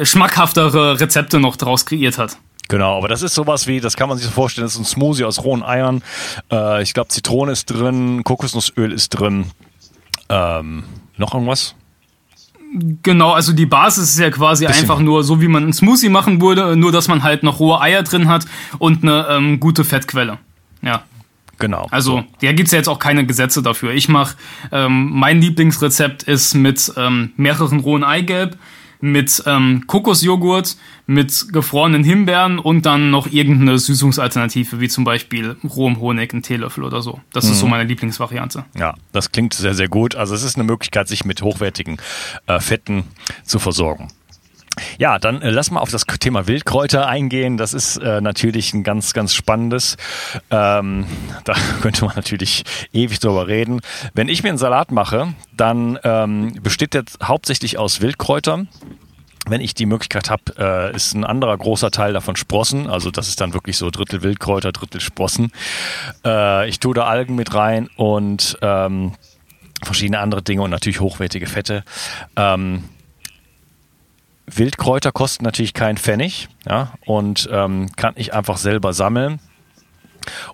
schmackhaftere 0.00 1.00
Rezepte 1.00 1.40
noch 1.40 1.56
draus 1.56 1.86
kreiert 1.86 2.18
hat. 2.18 2.38
Genau, 2.70 2.96
aber 2.96 3.08
das 3.08 3.22
ist 3.22 3.34
sowas 3.34 3.66
wie, 3.66 3.80
das 3.80 3.96
kann 3.96 4.08
man 4.08 4.16
sich 4.16 4.28
so 4.28 4.32
vorstellen, 4.32 4.64
das 4.64 4.74
ist 4.74 4.78
ein 4.78 4.84
Smoothie 4.84 5.24
aus 5.24 5.42
rohen 5.42 5.64
Eiern. 5.64 6.02
Äh, 6.52 6.84
ich 6.84 6.94
glaube, 6.94 7.08
Zitrone 7.08 7.50
ist 7.50 7.66
drin, 7.66 8.22
Kokosnussöl 8.22 8.92
ist 8.92 9.08
drin. 9.10 9.46
Ähm, 10.28 10.84
noch 11.16 11.34
irgendwas? 11.34 11.74
Genau, 13.02 13.32
also 13.32 13.52
die 13.52 13.66
Basis 13.66 14.10
ist 14.10 14.20
ja 14.20 14.30
quasi 14.30 14.64
Bisschen. 14.64 14.82
einfach 14.82 15.00
nur 15.00 15.24
so, 15.24 15.40
wie 15.40 15.48
man 15.48 15.64
einen 15.64 15.72
Smoothie 15.72 16.10
machen 16.10 16.40
würde, 16.40 16.76
nur 16.76 16.92
dass 16.92 17.08
man 17.08 17.24
halt 17.24 17.42
noch 17.42 17.58
rohe 17.58 17.80
Eier 17.80 18.04
drin 18.04 18.28
hat 18.28 18.46
und 18.78 19.02
eine 19.02 19.26
ähm, 19.28 19.58
gute 19.58 19.82
Fettquelle. 19.82 20.38
Ja. 20.80 21.02
Genau. 21.58 21.88
Also, 21.90 22.18
so. 22.18 22.24
da 22.40 22.52
gibt's 22.52 22.70
ja 22.70 22.78
jetzt 22.78 22.88
auch 22.88 23.00
keine 23.00 23.26
Gesetze 23.26 23.62
dafür. 23.62 23.92
Ich 23.92 24.08
mache, 24.08 24.36
ähm, 24.70 25.10
mein 25.12 25.40
Lieblingsrezept 25.40 26.22
ist 26.22 26.54
mit 26.54 26.92
ähm, 26.96 27.32
mehreren 27.36 27.80
rohen 27.80 28.04
Eigelb, 28.04 28.56
mit 29.00 29.42
ähm, 29.46 29.84
Kokosjoghurt, 29.86 30.76
mit 31.06 31.52
gefrorenen 31.52 32.04
Himbeeren 32.04 32.58
und 32.58 32.86
dann 32.86 33.10
noch 33.10 33.30
irgendeine 33.30 33.78
Süßungsalternative, 33.78 34.80
wie 34.80 34.88
zum 34.88 35.04
Beispiel 35.04 35.56
rohem 35.64 36.00
Honig, 36.00 36.32
ein 36.32 36.42
Teelöffel 36.42 36.84
oder 36.84 37.02
so. 37.02 37.20
Das 37.32 37.46
mhm. 37.46 37.52
ist 37.52 37.58
so 37.60 37.66
mhm. 37.66 37.70
meine 37.70 37.84
Lieblingsvariante. 37.84 38.64
Ja, 38.78 38.94
das 39.12 39.32
klingt 39.32 39.54
sehr, 39.54 39.74
sehr 39.74 39.88
gut. 39.88 40.14
Also 40.14 40.34
es 40.34 40.42
ist 40.42 40.56
eine 40.56 40.64
Möglichkeit, 40.64 41.08
sich 41.08 41.24
mit 41.24 41.42
hochwertigen 41.42 41.98
äh, 42.46 42.60
Fetten 42.60 43.04
zu 43.44 43.58
versorgen. 43.58 44.08
Ja, 44.98 45.18
dann 45.18 45.42
äh, 45.42 45.50
lass 45.50 45.70
mal 45.70 45.80
auf 45.80 45.90
das 45.90 46.04
Thema 46.04 46.46
Wildkräuter 46.46 47.06
eingehen. 47.06 47.56
Das 47.56 47.74
ist 47.74 47.96
äh, 47.96 48.20
natürlich 48.20 48.74
ein 48.74 48.82
ganz, 48.82 49.12
ganz 49.12 49.34
spannendes. 49.34 49.96
Ähm, 50.50 51.06
da 51.44 51.54
könnte 51.80 52.04
man 52.04 52.16
natürlich 52.16 52.64
ewig 52.92 53.18
drüber 53.20 53.46
reden. 53.46 53.80
Wenn 54.14 54.28
ich 54.28 54.42
mir 54.42 54.50
einen 54.50 54.58
Salat 54.58 54.92
mache, 54.92 55.34
dann 55.56 55.98
ähm, 56.04 56.54
besteht 56.62 56.94
der 56.94 57.04
hauptsächlich 57.22 57.78
aus 57.78 58.00
Wildkräutern 58.00 58.68
wenn 59.46 59.60
ich 59.60 59.74
die 59.74 59.86
Möglichkeit 59.86 60.30
habe, 60.30 60.42
äh, 60.58 60.94
ist 60.94 61.14
ein 61.14 61.24
anderer 61.24 61.56
großer 61.56 61.90
Teil 61.90 62.12
davon 62.12 62.36
Sprossen. 62.36 62.88
Also 62.88 63.10
das 63.10 63.28
ist 63.28 63.40
dann 63.40 63.54
wirklich 63.54 63.76
so 63.78 63.90
Drittel 63.90 64.22
Wildkräuter, 64.22 64.70
Drittel 64.70 65.00
Sprossen. 65.00 65.50
Äh, 66.24 66.68
ich 66.68 66.78
tue 66.78 66.94
da 66.94 67.04
Algen 67.04 67.34
mit 67.34 67.54
rein 67.54 67.88
und 67.96 68.58
ähm, 68.62 69.12
verschiedene 69.82 70.20
andere 70.20 70.42
Dinge 70.42 70.62
und 70.62 70.70
natürlich 70.70 71.00
hochwertige 71.00 71.46
Fette. 71.46 71.84
Ähm, 72.36 72.84
Wildkräuter 74.56 75.12
kosten 75.12 75.44
natürlich 75.44 75.74
keinen 75.74 75.98
Pfennig 75.98 76.48
ja, 76.68 76.92
und 77.06 77.48
ähm, 77.52 77.90
kann 77.96 78.14
ich 78.16 78.34
einfach 78.34 78.56
selber 78.56 78.92
sammeln. 78.92 79.40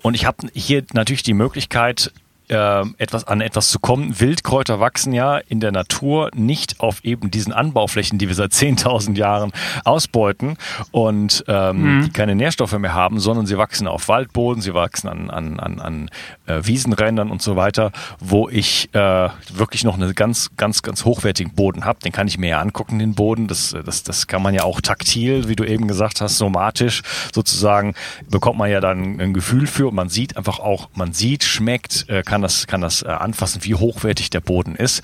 Und 0.02 0.14
ich 0.14 0.26
habe 0.26 0.48
hier 0.54 0.85
natürlich 0.92 1.22
die 1.22 1.35
Möglichkeit, 1.35 2.12
äh, 2.48 2.82
etwas 2.98 3.24
an 3.24 3.40
etwas 3.40 3.70
zu 3.70 3.78
kommen. 3.78 4.20
Wildkräuter 4.20 4.80
wachsen 4.80 5.12
ja 5.12 5.38
in 5.38 5.61
der 5.61 5.72
Natur 5.72 6.30
nicht 6.35 6.80
auf 6.80 7.04
eben 7.04 7.30
diesen 7.30 7.52
Anbauflächen, 7.52 8.18
die 8.18 8.28
wir 8.28 8.35
seit 8.35 8.52
10.000 8.56 9.16
Jahren 9.16 9.52
ausbeuten 9.85 10.56
und 10.90 11.44
ähm, 11.48 11.98
mhm. 11.98 12.04
die 12.04 12.11
keine 12.11 12.35
Nährstoffe 12.35 12.78
mehr 12.78 12.94
haben, 12.94 13.20
sondern 13.20 13.46
sie 13.46 13.59
wachsen 13.59 13.87
auf 13.87 14.09
Waldboden, 14.09 14.62
sie 14.62 14.74
wachsen 14.74 15.09
an, 15.09 15.30
an, 15.30 15.61
an, 15.61 15.80
an 15.80 16.11
äh, 16.46 16.61
Wiesenrändern 16.62 17.30
und 17.30 17.42
so 17.42 17.56
weiter, 17.56 17.92
wo 18.20 18.48
ich 18.48 18.88
äh, 18.94 19.28
wirklich 19.52 19.85
noch 19.85 19.94
einen 19.94 20.14
ganz, 20.14 20.50
ganz, 20.56 20.82
ganz 20.82 21.04
hochwertigen 21.04 21.54
Boden 21.54 21.85
habe. 21.85 22.00
Den 22.00 22.12
kann 22.12 22.28
ich 22.28 22.38
mir 22.38 22.50
ja 22.50 22.61
angucken, 22.61 22.98
den 22.98 23.14
Boden. 23.14 23.46
Das, 23.46 23.74
das, 23.85 24.02
das 24.02 24.26
kann 24.26 24.42
man 24.42 24.54
ja 24.54 24.64
auch 24.64 24.80
taktil, 24.80 25.48
wie 25.48 25.56
du 25.56 25.64
eben 25.64 25.88
gesagt 25.88 26.20
hast, 26.20 26.38
somatisch 26.38 27.02
sozusagen, 27.35 27.94
bekommt 28.28 28.59
man 28.59 28.70
ja 28.70 28.80
dann 28.80 29.20
ein 29.20 29.35
Gefühl 29.35 29.66
für 29.66 29.88
und 29.88 29.94
man 29.94 30.09
sieht 30.09 30.37
einfach 30.37 30.59
auch, 30.59 30.88
man 30.94 31.12
sieht, 31.12 31.44
schmeckt, 31.44 32.09
äh, 32.09 32.22
kann 32.37 32.42
das, 32.42 32.66
kann 32.66 32.83
das 32.83 33.01
äh, 33.01 33.07
anfassen, 33.07 33.64
wie 33.64 33.75
hochwertig 33.75 34.29
der 34.29 34.40
Boden 34.40 34.77
ist. 34.77 35.03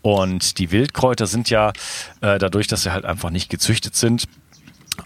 Und 0.00 0.58
die 0.58 0.72
Wildkräuter 0.72 1.28
sind 1.28 1.48
ja 1.48 1.68
äh, 2.20 2.40
dadurch, 2.40 2.66
dass 2.66 2.82
sie 2.82 2.92
halt 2.92 3.04
einfach 3.04 3.30
nicht 3.30 3.48
gezüchtet 3.50 3.94
sind, 3.94 4.24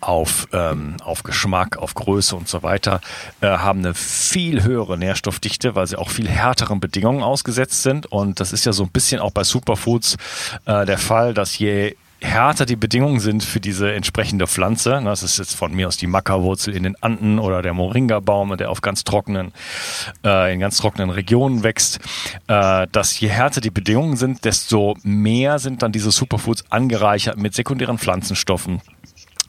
auf, 0.00 0.48
ähm, 0.52 0.96
auf 1.04 1.22
Geschmack, 1.22 1.76
auf 1.76 1.92
Größe 1.92 2.34
und 2.34 2.48
so 2.48 2.62
weiter, 2.62 3.02
äh, 3.42 3.48
haben 3.48 3.80
eine 3.80 3.92
viel 3.92 4.62
höhere 4.62 4.96
Nährstoffdichte, 4.96 5.74
weil 5.74 5.86
sie 5.86 5.98
auch 5.98 6.08
viel 6.08 6.28
härteren 6.28 6.80
Bedingungen 6.80 7.22
ausgesetzt 7.22 7.82
sind. 7.82 8.06
Und 8.06 8.40
das 8.40 8.54
ist 8.54 8.64
ja 8.64 8.72
so 8.72 8.84
ein 8.84 8.90
bisschen 8.90 9.20
auch 9.20 9.32
bei 9.32 9.44
Superfoods 9.44 10.16
äh, 10.64 10.86
der 10.86 10.98
Fall, 10.98 11.34
dass 11.34 11.58
je 11.58 11.94
härter 12.20 12.66
die 12.66 12.76
Bedingungen 12.76 13.20
sind 13.20 13.44
für 13.44 13.60
diese 13.60 13.92
entsprechende 13.92 14.46
Pflanze, 14.46 15.00
das 15.04 15.22
ist 15.22 15.38
jetzt 15.38 15.54
von 15.54 15.74
mir 15.74 15.88
aus 15.88 15.96
die 15.96 16.06
Mackerwurzel 16.06 16.74
in 16.74 16.82
den 16.82 17.00
Anden 17.02 17.38
oder 17.38 17.62
der 17.62 17.74
Moringa-Baum, 17.74 18.56
der 18.56 18.70
auf 18.70 18.80
ganz 18.80 19.04
trockenen, 19.04 19.52
äh, 20.24 20.52
in 20.52 20.60
ganz 20.60 20.78
trockenen 20.78 21.10
Regionen 21.10 21.62
wächst, 21.62 22.00
äh, 22.46 22.86
dass 22.90 23.18
je 23.20 23.28
härter 23.28 23.60
die 23.60 23.70
Bedingungen 23.70 24.16
sind, 24.16 24.44
desto 24.44 24.96
mehr 25.02 25.58
sind 25.58 25.82
dann 25.82 25.92
diese 25.92 26.10
Superfoods 26.10 26.64
angereichert 26.70 27.36
mit 27.36 27.54
sekundären 27.54 27.98
Pflanzenstoffen, 27.98 28.80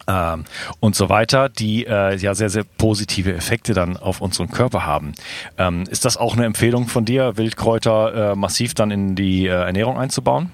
ähm, 0.08 0.46
und 0.80 0.96
so 0.96 1.10
weiter, 1.10 1.50
die 1.50 1.86
äh, 1.86 2.16
ja 2.16 2.34
sehr, 2.34 2.50
sehr 2.50 2.64
positive 2.64 3.34
Effekte 3.34 3.74
dann 3.74 3.98
auf 3.98 4.22
unseren 4.22 4.50
Körper 4.50 4.86
haben. 4.86 5.14
Ähm, 5.58 5.84
ist 5.90 6.06
das 6.06 6.18
auch 6.18 6.36
eine 6.36 6.46
Empfehlung 6.46 6.88
von 6.88 7.06
dir, 7.06 7.38
Wildkräuter 7.38 8.32
äh, 8.32 8.36
massiv 8.36 8.74
dann 8.74 8.90
in 8.90 9.16
die 9.16 9.48
äh, 9.48 9.52
Ernährung 9.52 9.98
einzubauen? 9.98 10.52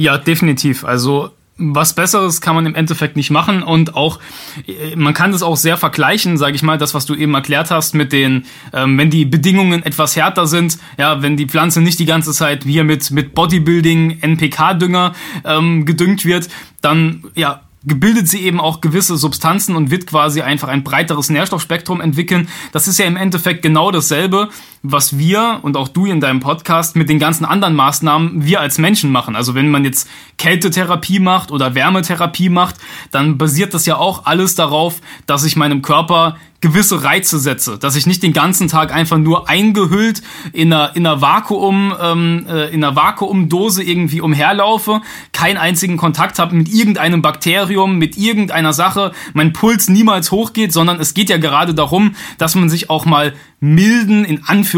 Ja, 0.00 0.16
definitiv. 0.16 0.82
Also 0.86 1.28
was 1.58 1.92
Besseres 1.92 2.40
kann 2.40 2.54
man 2.54 2.64
im 2.64 2.74
Endeffekt 2.74 3.16
nicht 3.16 3.28
machen 3.28 3.62
und 3.62 3.94
auch 3.94 4.18
äh, 4.66 4.96
man 4.96 5.12
kann 5.12 5.30
das 5.32 5.42
auch 5.42 5.58
sehr 5.58 5.76
vergleichen, 5.76 6.38
sage 6.38 6.56
ich 6.56 6.62
mal, 6.62 6.78
das 6.78 6.94
was 6.94 7.04
du 7.04 7.14
eben 7.14 7.34
erklärt 7.34 7.70
hast 7.70 7.94
mit 7.94 8.14
den, 8.14 8.46
ähm, 8.72 8.96
wenn 8.96 9.10
die 9.10 9.26
Bedingungen 9.26 9.82
etwas 9.82 10.16
härter 10.16 10.46
sind, 10.46 10.78
ja, 10.96 11.20
wenn 11.20 11.36
die 11.36 11.44
Pflanze 11.44 11.82
nicht 11.82 11.98
die 11.98 12.06
ganze 12.06 12.32
Zeit 12.32 12.64
hier 12.64 12.82
mit 12.82 13.10
mit 13.10 13.34
Bodybuilding 13.34 14.22
NPK-Dünger 14.22 15.12
ähm, 15.44 15.84
gedüngt 15.84 16.24
wird, 16.24 16.48
dann 16.80 17.24
ja 17.34 17.60
gebildet 17.84 18.28
sie 18.28 18.40
eben 18.40 18.60
auch 18.60 18.80
gewisse 18.80 19.16
Substanzen 19.16 19.74
und 19.74 19.90
wird 19.90 20.06
quasi 20.06 20.42
einfach 20.42 20.68
ein 20.68 20.84
breiteres 20.84 21.30
Nährstoffspektrum 21.30 22.00
entwickeln. 22.00 22.48
Das 22.72 22.88
ist 22.88 22.98
ja 22.98 23.06
im 23.06 23.16
Endeffekt 23.16 23.62
genau 23.62 23.90
dasselbe, 23.90 24.50
was 24.82 25.18
wir 25.18 25.58
und 25.62 25.76
auch 25.76 25.88
du 25.88 26.06
in 26.06 26.20
deinem 26.20 26.40
Podcast 26.40 26.96
mit 26.96 27.08
den 27.08 27.18
ganzen 27.18 27.44
anderen 27.44 27.74
Maßnahmen 27.74 28.44
wir 28.44 28.60
als 28.60 28.78
Menschen 28.78 29.12
machen. 29.12 29.36
Also 29.36 29.54
wenn 29.54 29.70
man 29.70 29.84
jetzt 29.84 30.08
Kältetherapie 30.38 31.18
macht 31.18 31.50
oder 31.50 31.74
Wärmetherapie 31.74 32.48
macht, 32.48 32.76
dann 33.10 33.36
basiert 33.36 33.74
das 33.74 33.84
ja 33.84 33.96
auch 33.96 34.24
alles 34.24 34.54
darauf, 34.54 35.00
dass 35.26 35.44
ich 35.44 35.56
meinem 35.56 35.82
Körper 35.82 36.36
gewisse 36.60 37.02
Reize 37.04 37.38
setze, 37.38 37.78
dass 37.78 37.96
ich 37.96 38.06
nicht 38.06 38.22
den 38.22 38.32
ganzen 38.32 38.68
Tag 38.68 38.94
einfach 38.94 39.16
nur 39.16 39.48
eingehüllt 39.48 40.22
in 40.52 40.72
einer, 40.72 40.94
in 40.94 41.06
einer 41.06 41.22
Vakuum, 41.22 41.94
ähm, 42.00 42.46
äh, 42.48 42.68
in 42.68 42.84
einer 42.84 42.96
Vakuumdose 42.96 43.82
irgendwie 43.82 44.20
umherlaufe, 44.20 45.00
keinen 45.32 45.56
einzigen 45.56 45.96
Kontakt 45.96 46.38
habe 46.38 46.54
mit 46.54 46.68
irgendeinem 46.68 47.22
Bakterium, 47.22 47.96
mit 47.96 48.18
irgendeiner 48.18 48.74
Sache, 48.74 49.12
mein 49.32 49.54
Puls 49.54 49.88
niemals 49.88 50.32
hochgeht, 50.32 50.72
sondern 50.72 51.00
es 51.00 51.14
geht 51.14 51.30
ja 51.30 51.38
gerade 51.38 51.72
darum, 51.72 52.14
dass 52.36 52.54
man 52.54 52.68
sich 52.68 52.90
auch 52.90 53.06
mal 53.06 53.32
milden, 53.60 54.24
in 54.24 54.44
Anführungszeichen, 54.44 54.69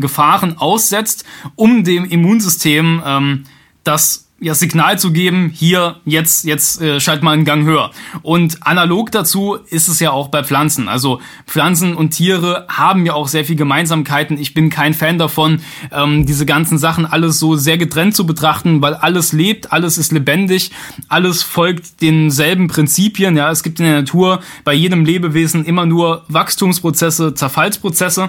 Gefahren 0.00 0.58
aussetzt, 0.58 1.24
um 1.56 1.84
dem 1.84 2.04
Immunsystem 2.04 3.02
ähm, 3.04 3.44
das 3.84 4.28
ja, 4.42 4.54
Signal 4.54 4.98
zu 4.98 5.12
geben, 5.12 5.52
hier, 5.54 6.00
jetzt, 6.04 6.44
jetzt 6.44 6.82
äh, 6.82 6.98
schalt 6.98 7.22
mal 7.22 7.30
einen 7.30 7.44
Gang 7.44 7.64
höher. 7.64 7.92
Und 8.22 8.66
analog 8.66 9.12
dazu 9.12 9.56
ist 9.70 9.86
es 9.86 10.00
ja 10.00 10.10
auch 10.10 10.28
bei 10.28 10.42
Pflanzen. 10.42 10.88
Also 10.88 11.20
Pflanzen 11.46 11.94
und 11.94 12.10
Tiere 12.10 12.66
haben 12.68 13.06
ja 13.06 13.12
auch 13.14 13.28
sehr 13.28 13.44
viel 13.44 13.54
Gemeinsamkeiten. 13.54 14.36
Ich 14.36 14.52
bin 14.52 14.68
kein 14.68 14.94
Fan 14.94 15.16
davon, 15.16 15.60
ähm, 15.92 16.26
diese 16.26 16.44
ganzen 16.44 16.76
Sachen 16.76 17.06
alles 17.06 17.38
so 17.38 17.54
sehr 17.54 17.78
getrennt 17.78 18.16
zu 18.16 18.26
betrachten, 18.26 18.82
weil 18.82 18.94
alles 18.94 19.32
lebt, 19.32 19.72
alles 19.72 19.96
ist 19.96 20.10
lebendig, 20.10 20.72
alles 21.06 21.44
folgt 21.44 22.02
denselben 22.02 22.66
Prinzipien. 22.66 23.36
Ja, 23.36 23.48
es 23.52 23.62
gibt 23.62 23.78
in 23.78 23.86
der 23.86 24.00
Natur 24.00 24.40
bei 24.64 24.74
jedem 24.74 25.04
Lebewesen 25.04 25.64
immer 25.64 25.86
nur 25.86 26.24
Wachstumsprozesse, 26.26 27.34
Zerfallsprozesse 27.34 28.28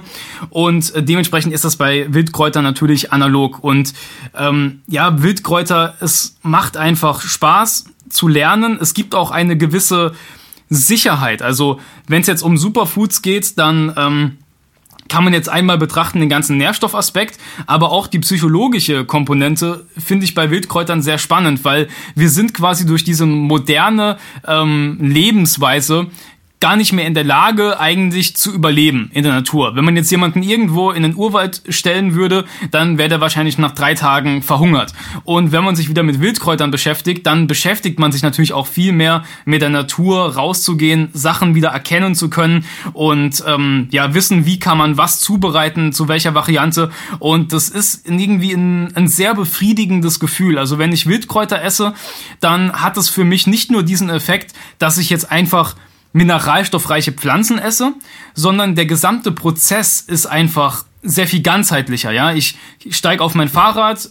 und 0.51 0.93
äh, 0.93 1.01
dementsprechend 1.01 1.53
ist 1.53 1.65
das 1.65 1.75
bei 1.75 2.05
Wildkräutern 2.13 2.63
natürlich 2.63 3.11
analog. 3.11 3.63
Und 3.63 3.95
ähm, 4.37 4.81
ja, 4.87 5.23
Wildkräuter 5.23 5.95
es 6.03 6.37
macht 6.43 6.77
einfach 6.77 7.21
Spaß 7.21 7.85
zu 8.09 8.27
lernen. 8.27 8.77
Es 8.79 8.93
gibt 8.93 9.15
auch 9.15 9.31
eine 9.31 9.57
gewisse 9.57 10.13
Sicherheit. 10.69 11.41
Also 11.41 11.79
wenn 12.07 12.21
es 12.21 12.27
jetzt 12.27 12.43
um 12.43 12.57
Superfoods 12.57 13.21
geht, 13.21 13.57
dann 13.57 13.93
ähm, 13.97 14.37
kann 15.09 15.23
man 15.23 15.33
jetzt 15.33 15.49
einmal 15.49 15.77
betrachten 15.77 16.19
den 16.19 16.29
ganzen 16.29 16.57
Nährstoffaspekt, 16.57 17.39
aber 17.67 17.91
auch 17.91 18.07
die 18.07 18.19
psychologische 18.19 19.05
Komponente 19.05 19.85
finde 19.97 20.25
ich 20.25 20.33
bei 20.33 20.49
Wildkräutern 20.49 21.01
sehr 21.01 21.17
spannend, 21.17 21.63
weil 21.65 21.87
wir 22.15 22.29
sind 22.29 22.53
quasi 22.53 22.85
durch 22.85 23.03
diese 23.03 23.25
moderne 23.25 24.17
ähm, 24.47 24.97
Lebensweise 24.99 26.07
gar 26.63 26.77
nicht 26.77 26.93
mehr 26.93 27.05
in 27.05 27.13
der 27.13 27.25
Lage, 27.25 27.77
eigentlich 27.77 28.37
zu 28.37 28.53
überleben 28.53 29.11
in 29.13 29.23
der 29.23 29.33
Natur. 29.33 29.75
Wenn 29.75 29.83
man 29.83 29.97
jetzt 29.97 30.09
jemanden 30.11 30.41
irgendwo 30.41 30.91
in 30.91 31.03
den 31.03 31.13
Urwald 31.13 31.61
stellen 31.67 32.15
würde, 32.15 32.45
dann 32.71 32.97
wäre 32.97 33.09
der 33.09 33.19
wahrscheinlich 33.19 33.57
nach 33.57 33.71
drei 33.71 33.95
Tagen 33.95 34.41
verhungert. 34.41 34.93
Und 35.25 35.51
wenn 35.51 35.65
man 35.65 35.75
sich 35.75 35.89
wieder 35.89 36.03
mit 36.03 36.21
Wildkräutern 36.21 36.71
beschäftigt, 36.71 37.27
dann 37.27 37.47
beschäftigt 37.47 37.99
man 37.99 38.13
sich 38.13 38.21
natürlich 38.21 38.53
auch 38.53 38.67
viel 38.67 38.93
mehr 38.93 39.25
mit 39.43 39.61
der 39.61 39.71
Natur, 39.71 40.35
rauszugehen, 40.35 41.09
Sachen 41.11 41.53
wieder 41.53 41.67
erkennen 41.67 42.15
zu 42.15 42.29
können 42.29 42.63
und 42.93 43.43
ähm, 43.45 43.89
ja 43.91 44.13
wissen, 44.13 44.45
wie 44.45 44.57
kann 44.57 44.77
man 44.77 44.95
was 44.95 45.19
zubereiten, 45.19 45.91
zu 45.91 46.07
welcher 46.07 46.33
Variante. 46.33 46.91
Und 47.19 47.51
das 47.51 47.67
ist 47.67 48.07
irgendwie 48.07 48.53
ein, 48.53 48.95
ein 48.95 49.09
sehr 49.09 49.35
befriedigendes 49.35 50.21
Gefühl. 50.21 50.57
Also 50.57 50.77
wenn 50.77 50.93
ich 50.93 51.07
Wildkräuter 51.07 51.61
esse, 51.61 51.93
dann 52.39 52.71
hat 52.71 52.95
es 52.95 53.09
für 53.09 53.25
mich 53.25 53.47
nicht 53.47 53.69
nur 53.69 53.83
diesen 53.83 54.09
Effekt, 54.09 54.53
dass 54.79 54.97
ich 54.97 55.09
jetzt 55.09 55.29
einfach 55.29 55.75
mineralstoffreiche 56.13 57.11
Pflanzen 57.11 57.59
esse, 57.59 57.93
sondern 58.33 58.75
der 58.75 58.85
gesamte 58.85 59.31
Prozess 59.31 59.99
ist 60.01 60.25
einfach 60.25 60.85
sehr 61.01 61.27
viel 61.27 61.41
ganzheitlicher. 61.41 62.11
Ja, 62.11 62.31
ich 62.33 62.57
steige 62.89 63.23
auf 63.23 63.35
mein 63.35 63.49
Fahrrad, 63.49 64.09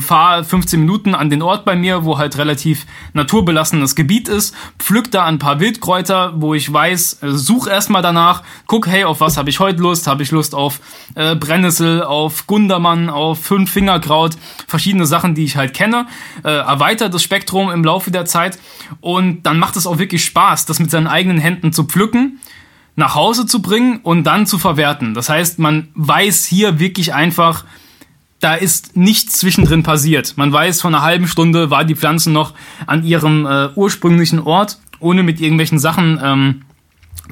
fahre 0.00 0.44
15 0.44 0.80
Minuten 0.80 1.14
an 1.14 1.30
den 1.30 1.42
Ort 1.42 1.64
bei 1.64 1.76
mir, 1.76 2.04
wo 2.04 2.18
halt 2.18 2.36
relativ 2.38 2.86
naturbelassenes 3.12 3.94
Gebiet 3.94 4.28
ist, 4.28 4.54
pflück 4.78 5.10
da 5.10 5.24
ein 5.24 5.38
paar 5.38 5.60
Wildkräuter, 5.60 6.34
wo 6.36 6.54
ich 6.54 6.72
weiß, 6.72 7.22
äh, 7.22 7.30
such 7.32 7.68
erstmal 7.68 8.02
danach, 8.02 8.42
guck, 8.66 8.86
hey, 8.86 9.04
auf 9.04 9.20
was 9.20 9.36
habe 9.36 9.50
ich 9.50 9.60
heute 9.60 9.80
Lust? 9.80 10.06
Habe 10.06 10.22
ich 10.22 10.30
Lust 10.30 10.54
auf 10.54 10.80
äh, 11.14 11.36
Brennnessel, 11.36 12.02
auf 12.02 12.46
Gundermann, 12.46 13.10
auf 13.10 13.42
Fünffingerkraut, 13.42 14.36
verschiedene 14.66 15.06
Sachen, 15.06 15.34
die 15.34 15.44
ich 15.44 15.56
halt 15.56 15.74
kenne, 15.74 16.06
äh, 16.44 16.50
erweitert 16.50 17.14
das 17.14 17.22
Spektrum 17.22 17.70
im 17.70 17.84
Laufe 17.84 18.10
der 18.10 18.24
Zeit 18.24 18.58
und 19.00 19.44
dann 19.44 19.58
macht 19.58 19.76
es 19.76 19.86
auch 19.86 19.98
wirklich 19.98 20.24
Spaß, 20.24 20.66
das 20.66 20.80
mit 20.80 20.90
seinen 20.90 21.06
eigenen 21.06 21.38
Händen 21.38 21.72
zu 21.72 21.84
pflücken 21.84 22.40
nach 22.96 23.14
Hause 23.14 23.46
zu 23.46 23.62
bringen 23.62 24.00
und 24.02 24.24
dann 24.24 24.46
zu 24.46 24.58
verwerten. 24.58 25.14
Das 25.14 25.28
heißt, 25.28 25.58
man 25.58 25.88
weiß 25.94 26.44
hier 26.44 26.78
wirklich 26.78 27.14
einfach, 27.14 27.64
da 28.40 28.54
ist 28.54 28.96
nichts 28.96 29.38
zwischendrin 29.38 29.82
passiert. 29.82 30.36
Man 30.36 30.52
weiß, 30.52 30.80
von 30.80 30.94
einer 30.94 31.04
halben 31.04 31.28
Stunde 31.28 31.70
war 31.70 31.84
die 31.84 31.94
Pflanze 31.94 32.30
noch 32.30 32.54
an 32.86 33.04
ihrem 33.04 33.46
äh, 33.46 33.68
ursprünglichen 33.74 34.40
Ort, 34.40 34.78
ohne 34.98 35.22
mit 35.22 35.40
irgendwelchen 35.40 35.78
Sachen 35.78 36.18
ähm, 36.22 36.62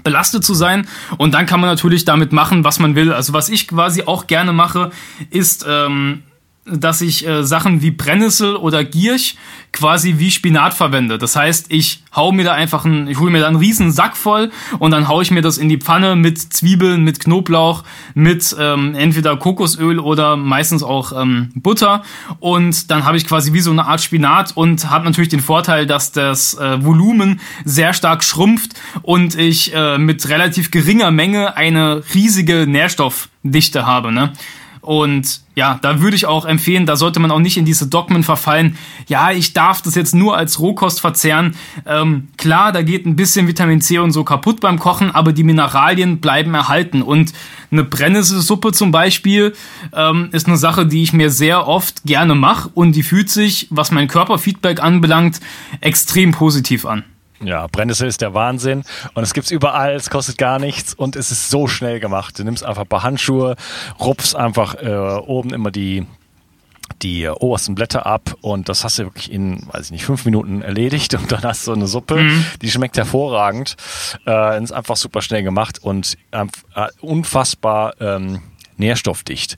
belastet 0.05 0.45
zu 0.45 0.55
sein. 0.55 0.87
Und 1.17 1.33
dann 1.33 1.47
kann 1.47 1.61
man 1.61 1.71
natürlich 1.71 2.05
damit 2.05 2.33
machen, 2.33 2.63
was 2.63 2.79
man 2.79 2.95
will. 2.95 3.13
Also 3.13 3.33
was 3.33 3.49
ich 3.49 3.69
quasi 3.69 4.03
auch 4.03 4.27
gerne 4.27 4.53
mache, 4.53 4.91
ist 5.31 5.65
ähm, 5.69 6.23
dass 6.73 7.01
ich 7.01 7.27
äh, 7.27 7.45
Sachen 7.45 7.83
wie 7.83 7.91
Brennnessel 7.91 8.57
oder 8.57 8.85
Gierch 8.85 9.37
quasi 9.73 10.15
wie 10.19 10.31
Spinat 10.31 10.75
verwende. 10.75 11.19
Das 11.19 11.37
heißt, 11.37 11.67
ich 11.69 12.03
hau 12.15 12.33
mir 12.33 12.45
da 12.45 12.53
einfach 12.53 12.85
einen, 12.85 13.07
ich 13.07 13.19
hole 13.19 13.31
mir 13.31 13.41
da 13.41 13.49
einen 13.49 13.57
riesen 13.57 13.93
Sack 13.93 14.17
voll 14.17 14.51
und 14.79 14.91
dann 14.91 15.09
hau 15.09 15.21
ich 15.21 15.31
mir 15.31 15.43
das 15.43 15.59
in 15.59 15.69
die 15.69 15.77
Pfanne 15.77 16.17
mit 16.17 16.39
Zwiebeln, 16.39 17.05
mit 17.05 17.21
Knoblauch, 17.21 17.85
mit 18.15 18.57
ähm, 18.59 18.95
entweder 18.95 19.37
Kokosöl 19.37 19.99
oder 19.99 20.37
meistens 20.37 20.83
auch 20.83 21.13
ähm, 21.13 21.51
Butter 21.55 22.03
und 22.41 22.91
dann 22.91 23.05
habe 23.05 23.19
ich 23.19 23.27
quasi 23.27 23.53
wie 23.53 23.61
so 23.61 23.71
eine 23.71 23.87
Art 23.87 24.01
Spinat 24.01 24.57
und 24.57 24.91
habe 24.91 25.05
natürlich 25.05 25.29
den 25.29 25.41
Vorteil, 25.41 25.87
dass 25.87 26.13
das 26.13 26.55
äh, 26.55 26.83
Volumen 26.83 27.41
sehr 27.65 27.93
stark 27.93 28.25
schrumpft 28.25 28.73
und 29.03 29.35
ich 29.37 29.75
äh, 29.75 29.99
mit 29.99 30.29
relativ 30.29 30.71
geringer 30.71 31.11
Menge 31.11 31.57
eine 31.57 32.03
riesige 32.15 32.67
Nährstoffdichte 32.67 33.87
habe. 33.87 34.13
Ne? 34.13 34.33
Und 34.81 35.43
ja, 35.59 35.77
da 35.83 36.01
würde 36.01 36.15
ich 36.15 36.25
auch 36.25 36.45
empfehlen, 36.45 36.87
da 36.87 36.95
sollte 36.95 37.19
man 37.19 37.33
auch 37.33 37.41
nicht 37.41 37.57
in 37.57 37.65
diese 37.65 37.89
Dogmen 37.89 38.23
verfallen. 38.23 38.79
Ja, 39.09 39.33
ich 39.33 39.55
darf 39.55 39.83
das 39.83 39.97
jetzt 39.97 40.15
nur 40.15 40.37
als 40.37 40.61
Rohkost 40.61 41.01
verzehren. 41.01 41.57
Ähm, 41.85 42.29
klar, 42.37 42.71
da 42.71 42.83
geht 42.83 43.07
ein 43.07 43.17
bisschen 43.17 43.49
Vitamin 43.49 43.81
C 43.81 43.99
und 43.99 44.13
so 44.13 44.23
kaputt 44.23 44.61
beim 44.61 44.79
Kochen, 44.79 45.11
aber 45.11 45.33
die 45.33 45.43
Mineralien 45.43 46.21
bleiben 46.21 46.55
erhalten. 46.55 47.03
Und 47.03 47.33
eine 47.73 47.83
Brennnesselsuppe 47.83 48.71
zum 48.71 48.93
Beispiel 48.93 49.53
ähm, 49.93 50.29
ist 50.31 50.47
eine 50.47 50.59
Sache, 50.59 50.87
die 50.87 51.03
ich 51.03 51.13
mir 51.13 51.29
sehr 51.29 51.67
oft 51.67 52.05
gerne 52.05 52.37
mache 52.37 52.71
und 52.73 52.93
die 52.93 53.03
fühlt 53.03 53.29
sich, 53.29 53.67
was 53.71 53.91
mein 53.91 54.07
Körperfeedback 54.07 54.81
anbelangt, 54.81 55.41
extrem 55.81 56.31
positiv 56.31 56.87
an. 56.87 57.03
Ja, 57.41 57.67
Brennnessel 57.69 58.09
ist 58.09 58.21
der 58.21 58.35
Wahnsinn. 58.35 58.85
Und 59.15 59.23
es 59.23 59.35
gibt's 59.35 59.51
überall, 59.51 59.95
es 59.95 60.11
kostet 60.11 60.39
gar 60.39 60.59
nichts. 60.59 60.95
Und 60.95 61.17
es 61.17 61.31
ist 61.31 61.51
so 61.51 61.67
schnell 61.69 62.01
gemacht. 62.01 62.39
Du 62.39 62.45
nimmst 62.45 62.65
einfach 62.65 62.83
ein 62.83 62.89
paar 62.89 63.03
Handschuhe, 63.03 63.57
rupfst 64.01 64.35
einfach 64.35 64.75
äh, 64.75 64.89
oben 64.89 65.53
immer 65.53 65.71
die 65.71 66.07
die 67.03 67.29
obersten 67.29 67.75
Blätter 67.75 68.07
ab. 68.07 68.35
Und 68.41 68.69
das 68.69 68.83
hast 68.83 68.99
du 68.99 69.05
wirklich 69.05 69.31
in, 69.31 69.67
weiß 69.71 69.87
ich 69.87 69.91
nicht, 69.93 70.05
fünf 70.05 70.25
Minuten 70.25 70.63
erledigt. 70.63 71.15
Und 71.15 71.31
dann 71.31 71.43
hast 71.43 71.67
du 71.67 71.73
eine 71.73 71.87
Suppe, 71.87 72.17
mhm. 72.17 72.45
die 72.63 72.71
schmeckt 72.71 72.97
hervorragend, 72.97 73.77
äh, 74.27 74.63
ist 74.63 74.73
einfach 74.73 74.97
super 74.97 75.23
schnell 75.23 75.43
gemacht 75.43 75.79
und 75.83 76.17
äh, 76.33 76.47
unfassbar 77.01 77.95
ähm, 78.01 78.41
nährstoffdicht. 78.79 79.57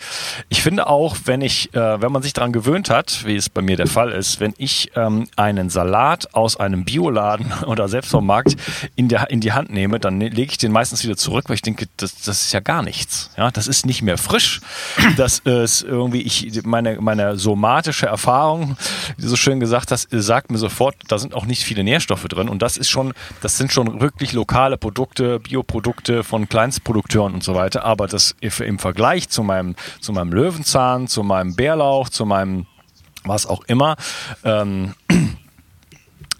Ich 0.48 0.62
finde 0.62 0.86
auch, 0.86 1.16
wenn 1.24 1.40
ich, 1.40 1.74
äh, 1.74 2.00
wenn 2.00 2.12
man 2.12 2.22
sich 2.22 2.32
daran 2.32 2.52
gewöhnt 2.52 2.90
hat, 2.90 3.24
wie 3.24 3.36
es 3.36 3.48
bei 3.48 3.62
mir 3.62 3.76
der 3.76 3.86
Fall 3.86 4.12
ist, 4.12 4.40
wenn 4.40 4.54
ich 4.58 4.90
ähm, 4.96 5.26
einen 5.36 5.70
Salat 5.70 6.34
aus 6.34 6.58
einem 6.58 6.84
Bioladen 6.84 7.52
oder 7.66 7.88
selbst 7.88 8.10
vom 8.10 8.26
Markt 8.26 8.56
in, 8.96 9.08
der, 9.08 9.30
in 9.30 9.40
die 9.40 9.52
Hand 9.52 9.70
nehme, 9.70 10.00
dann 10.00 10.18
ne, 10.18 10.28
lege 10.28 10.52
ich 10.52 10.58
den 10.58 10.72
meistens 10.72 11.04
wieder 11.04 11.16
zurück, 11.16 11.44
weil 11.48 11.54
ich 11.54 11.62
denke, 11.62 11.86
das, 11.96 12.16
das 12.22 12.42
ist 12.42 12.52
ja 12.52 12.60
gar 12.60 12.82
nichts. 12.82 13.30
Ja, 13.36 13.50
das 13.50 13.68
ist 13.68 13.86
nicht 13.86 14.02
mehr 14.02 14.18
frisch. 14.18 14.60
Das 15.16 15.40
ist 15.40 15.82
irgendwie, 15.82 16.22
ich, 16.22 16.62
meine, 16.64 16.98
meine 17.00 17.36
somatische 17.36 18.06
Erfahrung, 18.06 18.76
wie 19.16 19.22
du 19.22 19.28
so 19.28 19.36
schön 19.36 19.60
gesagt 19.60 19.90
hast, 19.90 20.08
sagt 20.10 20.50
mir 20.50 20.56
sofort, 20.56 20.94
da 21.08 21.18
sind 21.18 21.34
auch 21.34 21.46
nicht 21.46 21.64
viele 21.64 21.84
Nährstoffe 21.84 22.24
drin. 22.24 22.48
Und 22.48 22.62
das 22.62 22.76
ist 22.76 22.88
schon, 22.88 23.12
das 23.42 23.58
sind 23.58 23.72
schon 23.72 24.00
wirklich 24.00 24.32
lokale 24.32 24.78
Produkte, 24.78 25.40
Bioprodukte 25.40 26.22
von 26.24 26.48
Kleinstprodukteuren 26.48 27.34
und 27.34 27.42
so 27.42 27.54
weiter. 27.54 27.84
Aber 27.84 28.06
das 28.06 28.36
im 28.40 28.78
Vergleich 28.78 29.09
Vergleich 29.10 29.28
zu 29.28 29.42
meinem, 29.42 29.74
zu 30.00 30.12
meinem 30.12 30.32
Löwenzahn, 30.32 31.08
zu 31.08 31.24
meinem 31.24 31.56
Bärlauch, 31.56 32.10
zu 32.10 32.24
meinem 32.26 32.66
was 33.24 33.44
auch 33.44 33.64
immer, 33.64 33.96
ähm, 34.44 34.94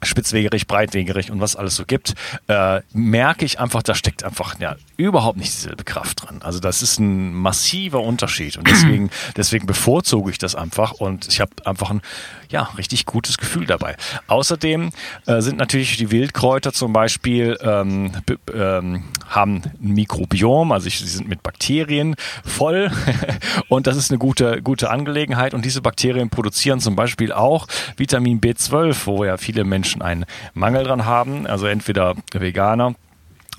spitzwegerig, 0.02 0.66
breitwegerig 0.66 1.30
und 1.30 1.40
was 1.40 1.56
alles 1.56 1.76
so 1.76 1.84
gibt, 1.84 2.14
äh, 2.48 2.80
merke 2.92 3.44
ich 3.44 3.60
einfach, 3.60 3.82
da 3.82 3.94
steckt 3.94 4.24
einfach 4.24 4.58
ja, 4.60 4.76
überhaupt 4.96 5.38
nicht 5.38 5.52
dieselbe 5.54 5.84
Kraft 5.84 6.22
dran. 6.22 6.40
Also 6.42 6.60
das 6.60 6.82
ist 6.82 6.98
ein 6.98 7.32
massiver 7.34 8.00
Unterschied 8.00 8.56
und 8.56 8.68
deswegen, 8.68 9.10
deswegen 9.36 9.66
bevorzuge 9.66 10.30
ich 10.30 10.38
das 10.38 10.54
einfach 10.54 10.92
und 10.92 11.28
ich 11.28 11.40
habe 11.40 11.52
einfach 11.64 11.90
ein 11.90 12.02
ja, 12.48 12.62
richtig 12.76 13.06
gutes 13.06 13.38
Gefühl 13.38 13.66
dabei. 13.66 13.96
Außerdem 14.26 14.90
äh, 15.26 15.40
sind 15.40 15.58
natürlich 15.58 15.96
die 15.96 16.10
Wildkräuter 16.10 16.72
zum 16.72 16.92
Beispiel 16.92 17.56
ähm, 17.62 18.12
ähm, 18.52 19.04
haben 19.28 19.62
ein 19.82 19.94
Mikrobiom, 19.94 20.72
also 20.72 20.88
sie 20.88 21.06
sind 21.06 21.28
mit 21.28 21.42
Bakterien 21.42 22.16
voll 22.44 22.90
und 23.68 23.86
das 23.86 23.96
ist 23.96 24.10
eine 24.10 24.18
gute, 24.18 24.62
gute 24.62 24.90
Angelegenheit 24.90 25.54
und 25.54 25.64
diese 25.64 25.80
Bakterien 25.80 26.30
produzieren 26.30 26.80
zum 26.80 26.96
Beispiel 26.96 27.32
auch 27.32 27.66
Vitamin 27.96 28.40
B12, 28.40 29.06
wo 29.06 29.24
ja 29.24 29.36
viele 29.36 29.64
Menschen 29.64 29.89
einen 29.98 30.24
Mangel 30.54 30.84
dran 30.84 31.04
haben, 31.04 31.46
also 31.46 31.66
entweder 31.66 32.14
Veganer 32.32 32.94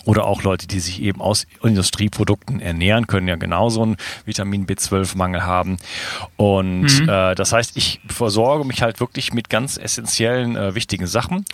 oder 0.06 0.26
auch 0.26 0.44
Leute, 0.44 0.68
die 0.68 0.80
sich 0.80 1.02
eben 1.02 1.22
aus 1.22 1.46
Industrieprodukten 1.64 2.60
ernähren, 2.60 3.08
können 3.08 3.28
ja 3.28 3.36
genauso 3.36 3.84
einen 3.84 3.98
Vitamin 4.26 4.66
B12-Mangel 4.66 5.46
haben. 5.46 5.78
Und 6.38 7.02
mhm. 7.02 7.10
äh, 7.10 7.36
das 7.36 7.54
heißt, 7.54 7.78
ich 7.78 8.02
versorge 8.08 8.66
mich 8.66 8.82
halt 8.82 9.00
wirklich 9.00 9.34
mit 9.34 9.50
ganz 9.50 9.78
essentiellen, 9.78 10.56
äh, 10.56 10.76
wichtigen 10.76 11.08
Sachen. 11.08 11.46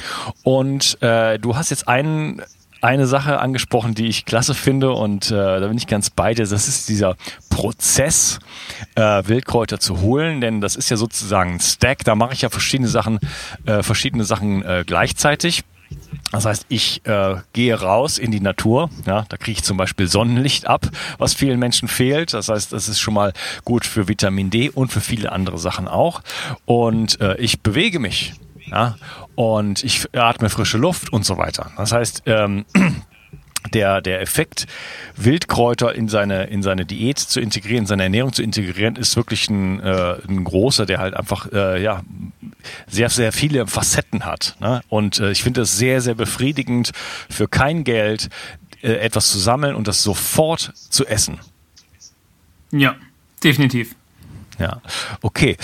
Und 0.43 1.01
äh, 1.01 1.39
du 1.39 1.55
hast 1.55 1.71
jetzt 1.71 1.87
einen 1.87 2.41
eine 2.81 3.07
Sache 3.07 3.39
angesprochen, 3.39 3.95
die 3.95 4.07
ich 4.07 4.25
klasse 4.25 4.53
finde 4.53 4.91
und 4.91 5.31
äh, 5.31 5.59
da 5.59 5.67
bin 5.67 5.77
ich 5.77 5.87
ganz 5.87 6.09
bei 6.09 6.33
dir. 6.33 6.45
Das 6.45 6.67
ist 6.67 6.89
dieser 6.89 7.15
Prozess, 7.49 8.39
äh, 8.95 9.01
Wildkräuter 9.01 9.79
zu 9.79 10.01
holen, 10.01 10.41
denn 10.41 10.61
das 10.61 10.75
ist 10.75 10.89
ja 10.89 10.97
sozusagen 10.97 11.55
ein 11.55 11.59
Stack. 11.59 12.03
Da 12.03 12.15
mache 12.15 12.33
ich 12.33 12.41
ja 12.41 12.49
verschiedene 12.49 12.89
Sachen, 12.89 13.19
äh, 13.65 13.83
verschiedene 13.83 14.23
Sachen 14.23 14.63
äh, 14.63 14.83
gleichzeitig. 14.85 15.63
Das 16.31 16.45
heißt, 16.45 16.65
ich 16.69 17.05
äh, 17.05 17.37
gehe 17.53 17.79
raus 17.79 18.17
in 18.17 18.31
die 18.31 18.41
Natur. 18.41 18.89
Ja, 19.05 19.25
da 19.29 19.37
kriege 19.37 19.57
ich 19.59 19.63
zum 19.63 19.77
Beispiel 19.77 20.07
Sonnenlicht 20.07 20.67
ab, 20.67 20.87
was 21.17 21.33
vielen 21.33 21.59
Menschen 21.59 21.87
fehlt. 21.87 22.33
Das 22.33 22.49
heißt, 22.49 22.73
das 22.73 22.89
ist 22.89 22.99
schon 22.99 23.13
mal 23.13 23.31
gut 23.63 23.85
für 23.85 24.07
Vitamin 24.07 24.49
D 24.49 24.69
und 24.69 24.91
für 24.91 24.99
viele 24.99 25.31
andere 25.31 25.57
Sachen 25.57 25.87
auch. 25.87 26.21
Und 26.65 27.21
äh, 27.21 27.37
ich 27.37 27.61
bewege 27.61 27.99
mich. 27.99 28.33
Ja, 28.69 28.97
und 29.37 29.83
ich 29.83 30.07
atme 30.15 30.49
frische 30.49 30.79
Luft 30.79 31.13
und 31.13 31.23
so 31.23 31.37
weiter. 31.37 31.69
Das 31.77 31.91
heißt, 31.91 32.23
ähm, 32.25 32.65
der, 33.73 34.01
der 34.01 34.19
Effekt, 34.19 34.65
Wildkräuter 35.15 35.93
in 35.93 36.07
seine, 36.07 36.45
in 36.45 36.63
seine 36.63 36.87
Diät 36.87 37.19
zu 37.19 37.39
integrieren, 37.39 37.83
in 37.83 37.85
seine 37.85 38.01
Ernährung 38.03 38.33
zu 38.33 38.41
integrieren, 38.41 38.95
ist 38.95 39.15
wirklich 39.15 39.47
ein, 39.47 39.79
äh, 39.79 40.15
ein 40.27 40.43
großer, 40.43 40.87
der 40.87 40.97
halt 40.97 41.13
einfach 41.13 41.51
äh, 41.51 41.83
ja, 41.83 42.01
sehr, 42.87 43.11
sehr 43.11 43.31
viele 43.31 43.67
Facetten 43.67 44.25
hat. 44.25 44.55
Ne? 44.59 44.81
Und 44.89 45.19
äh, 45.19 45.29
ich 45.29 45.43
finde 45.43 45.61
es 45.61 45.77
sehr, 45.77 46.01
sehr 46.01 46.15
befriedigend, 46.15 46.91
für 47.29 47.47
kein 47.47 47.83
Geld 47.83 48.29
äh, 48.81 48.93
etwas 48.93 49.31
zu 49.31 49.37
sammeln 49.37 49.75
und 49.75 49.87
das 49.87 50.01
sofort 50.01 50.73
zu 50.89 51.05
essen. 51.05 51.39
Ja, 52.71 52.95
definitiv. 53.43 53.95
Ja, 54.57 54.81
okay. 55.21 55.57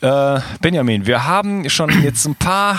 Äh, 0.00 0.40
Benjamin, 0.62 1.06
wir 1.06 1.26
haben 1.26 1.68
schon 1.68 2.02
jetzt 2.02 2.24
ein 2.26 2.34
paar 2.34 2.78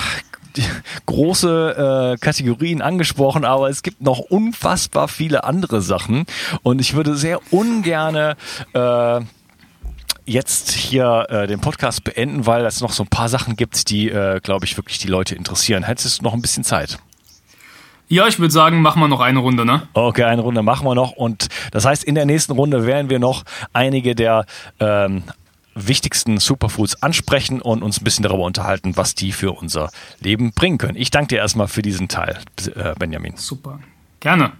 große 1.05 2.15
äh, 2.15 2.17
Kategorien 2.17 2.81
angesprochen, 2.81 3.45
aber 3.45 3.69
es 3.69 3.83
gibt 3.83 4.01
noch 4.01 4.19
unfassbar 4.19 5.07
viele 5.07 5.43
andere 5.43 5.81
Sachen 5.81 6.25
und 6.63 6.81
ich 6.81 6.95
würde 6.95 7.15
sehr 7.15 7.39
ungerne 7.51 8.35
äh, 8.73 9.21
jetzt 10.25 10.71
hier 10.71 11.27
äh, 11.29 11.47
den 11.47 11.61
Podcast 11.61 12.03
beenden, 12.03 12.47
weil 12.47 12.65
es 12.65 12.81
noch 12.81 12.91
so 12.91 13.03
ein 13.03 13.09
paar 13.09 13.29
Sachen 13.29 13.55
gibt, 13.55 13.89
die, 13.91 14.09
äh, 14.09 14.39
glaube 14.41 14.65
ich, 14.65 14.75
wirklich 14.77 14.97
die 14.97 15.07
Leute 15.07 15.35
interessieren. 15.35 15.83
Hättest 15.83 16.19
du 16.19 16.23
noch 16.23 16.33
ein 16.33 16.41
bisschen 16.41 16.63
Zeit? 16.63 16.97
Ja, 18.07 18.27
ich 18.27 18.39
würde 18.39 18.51
sagen, 18.51 18.81
machen 18.81 18.99
wir 19.01 19.07
noch 19.07 19.21
eine 19.21 19.39
Runde, 19.39 19.63
ne? 19.63 19.87
Okay, 19.93 20.23
eine 20.23 20.41
Runde 20.41 20.63
machen 20.63 20.85
wir 20.85 20.95
noch. 20.95 21.11
Und 21.11 21.47
das 21.71 21.85
heißt, 21.85 22.03
in 22.03 22.15
der 22.15 22.25
nächsten 22.25 22.51
Runde 22.51 22.85
werden 22.85 23.09
wir 23.09 23.19
noch 23.19 23.43
einige 23.71 24.15
der 24.15 24.45
ähm, 24.81 25.23
wichtigsten 25.75 26.37
Superfoods 26.37 27.01
ansprechen 27.01 27.61
und 27.61 27.83
uns 27.83 27.99
ein 27.99 28.03
bisschen 28.03 28.23
darüber 28.23 28.43
unterhalten, 28.43 28.97
was 28.97 29.15
die 29.15 29.31
für 29.31 29.51
unser 29.51 29.89
Leben 30.19 30.51
bringen 30.51 30.77
können. 30.77 30.97
Ich 30.97 31.11
danke 31.11 31.29
dir 31.29 31.39
erstmal 31.39 31.67
für 31.67 31.81
diesen 31.81 32.07
Teil, 32.07 32.39
äh, 32.75 32.93
Benjamin. 32.97 33.37
Super. 33.37 33.79
Gerne. 34.19 34.53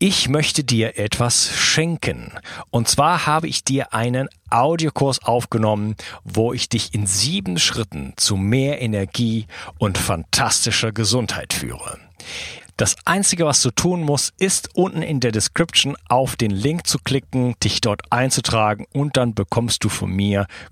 Ich 0.00 0.28
möchte 0.28 0.62
dir 0.62 0.96
etwas 0.96 1.50
schenken. 1.56 2.32
Und 2.70 2.86
zwar 2.86 3.26
habe 3.26 3.48
ich 3.48 3.64
dir 3.64 3.92
einen 3.92 4.28
Audiokurs 4.48 5.24
aufgenommen, 5.24 5.96
wo 6.22 6.52
ich 6.52 6.68
dich 6.68 6.94
in 6.94 7.06
sieben 7.08 7.58
Schritten 7.58 8.12
zu 8.16 8.36
mehr 8.36 8.80
Energie 8.80 9.46
und 9.76 9.98
fantastischer 9.98 10.92
Gesundheit 10.92 11.52
führe. 11.52 11.98
Das 12.78 12.94
Einzige, 13.04 13.44
was 13.44 13.60
du 13.60 13.72
tun 13.72 14.04
musst, 14.04 14.34
ist 14.38 14.70
unten 14.76 15.02
in 15.02 15.18
der 15.18 15.32
Description 15.32 15.96
auf 16.08 16.36
den 16.36 16.52
Link 16.52 16.86
zu 16.86 17.00
klicken, 17.00 17.56
dich 17.60 17.80
dort 17.80 18.02
einzutragen 18.10 18.86
und 18.92 19.16
dann 19.16 19.34
bekommst 19.34 19.82
du 19.82 19.88
von 19.88 20.12
mir 20.12 20.46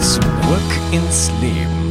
Zurück 0.00 0.70
ins 0.92 1.30
Leben. 1.40 1.85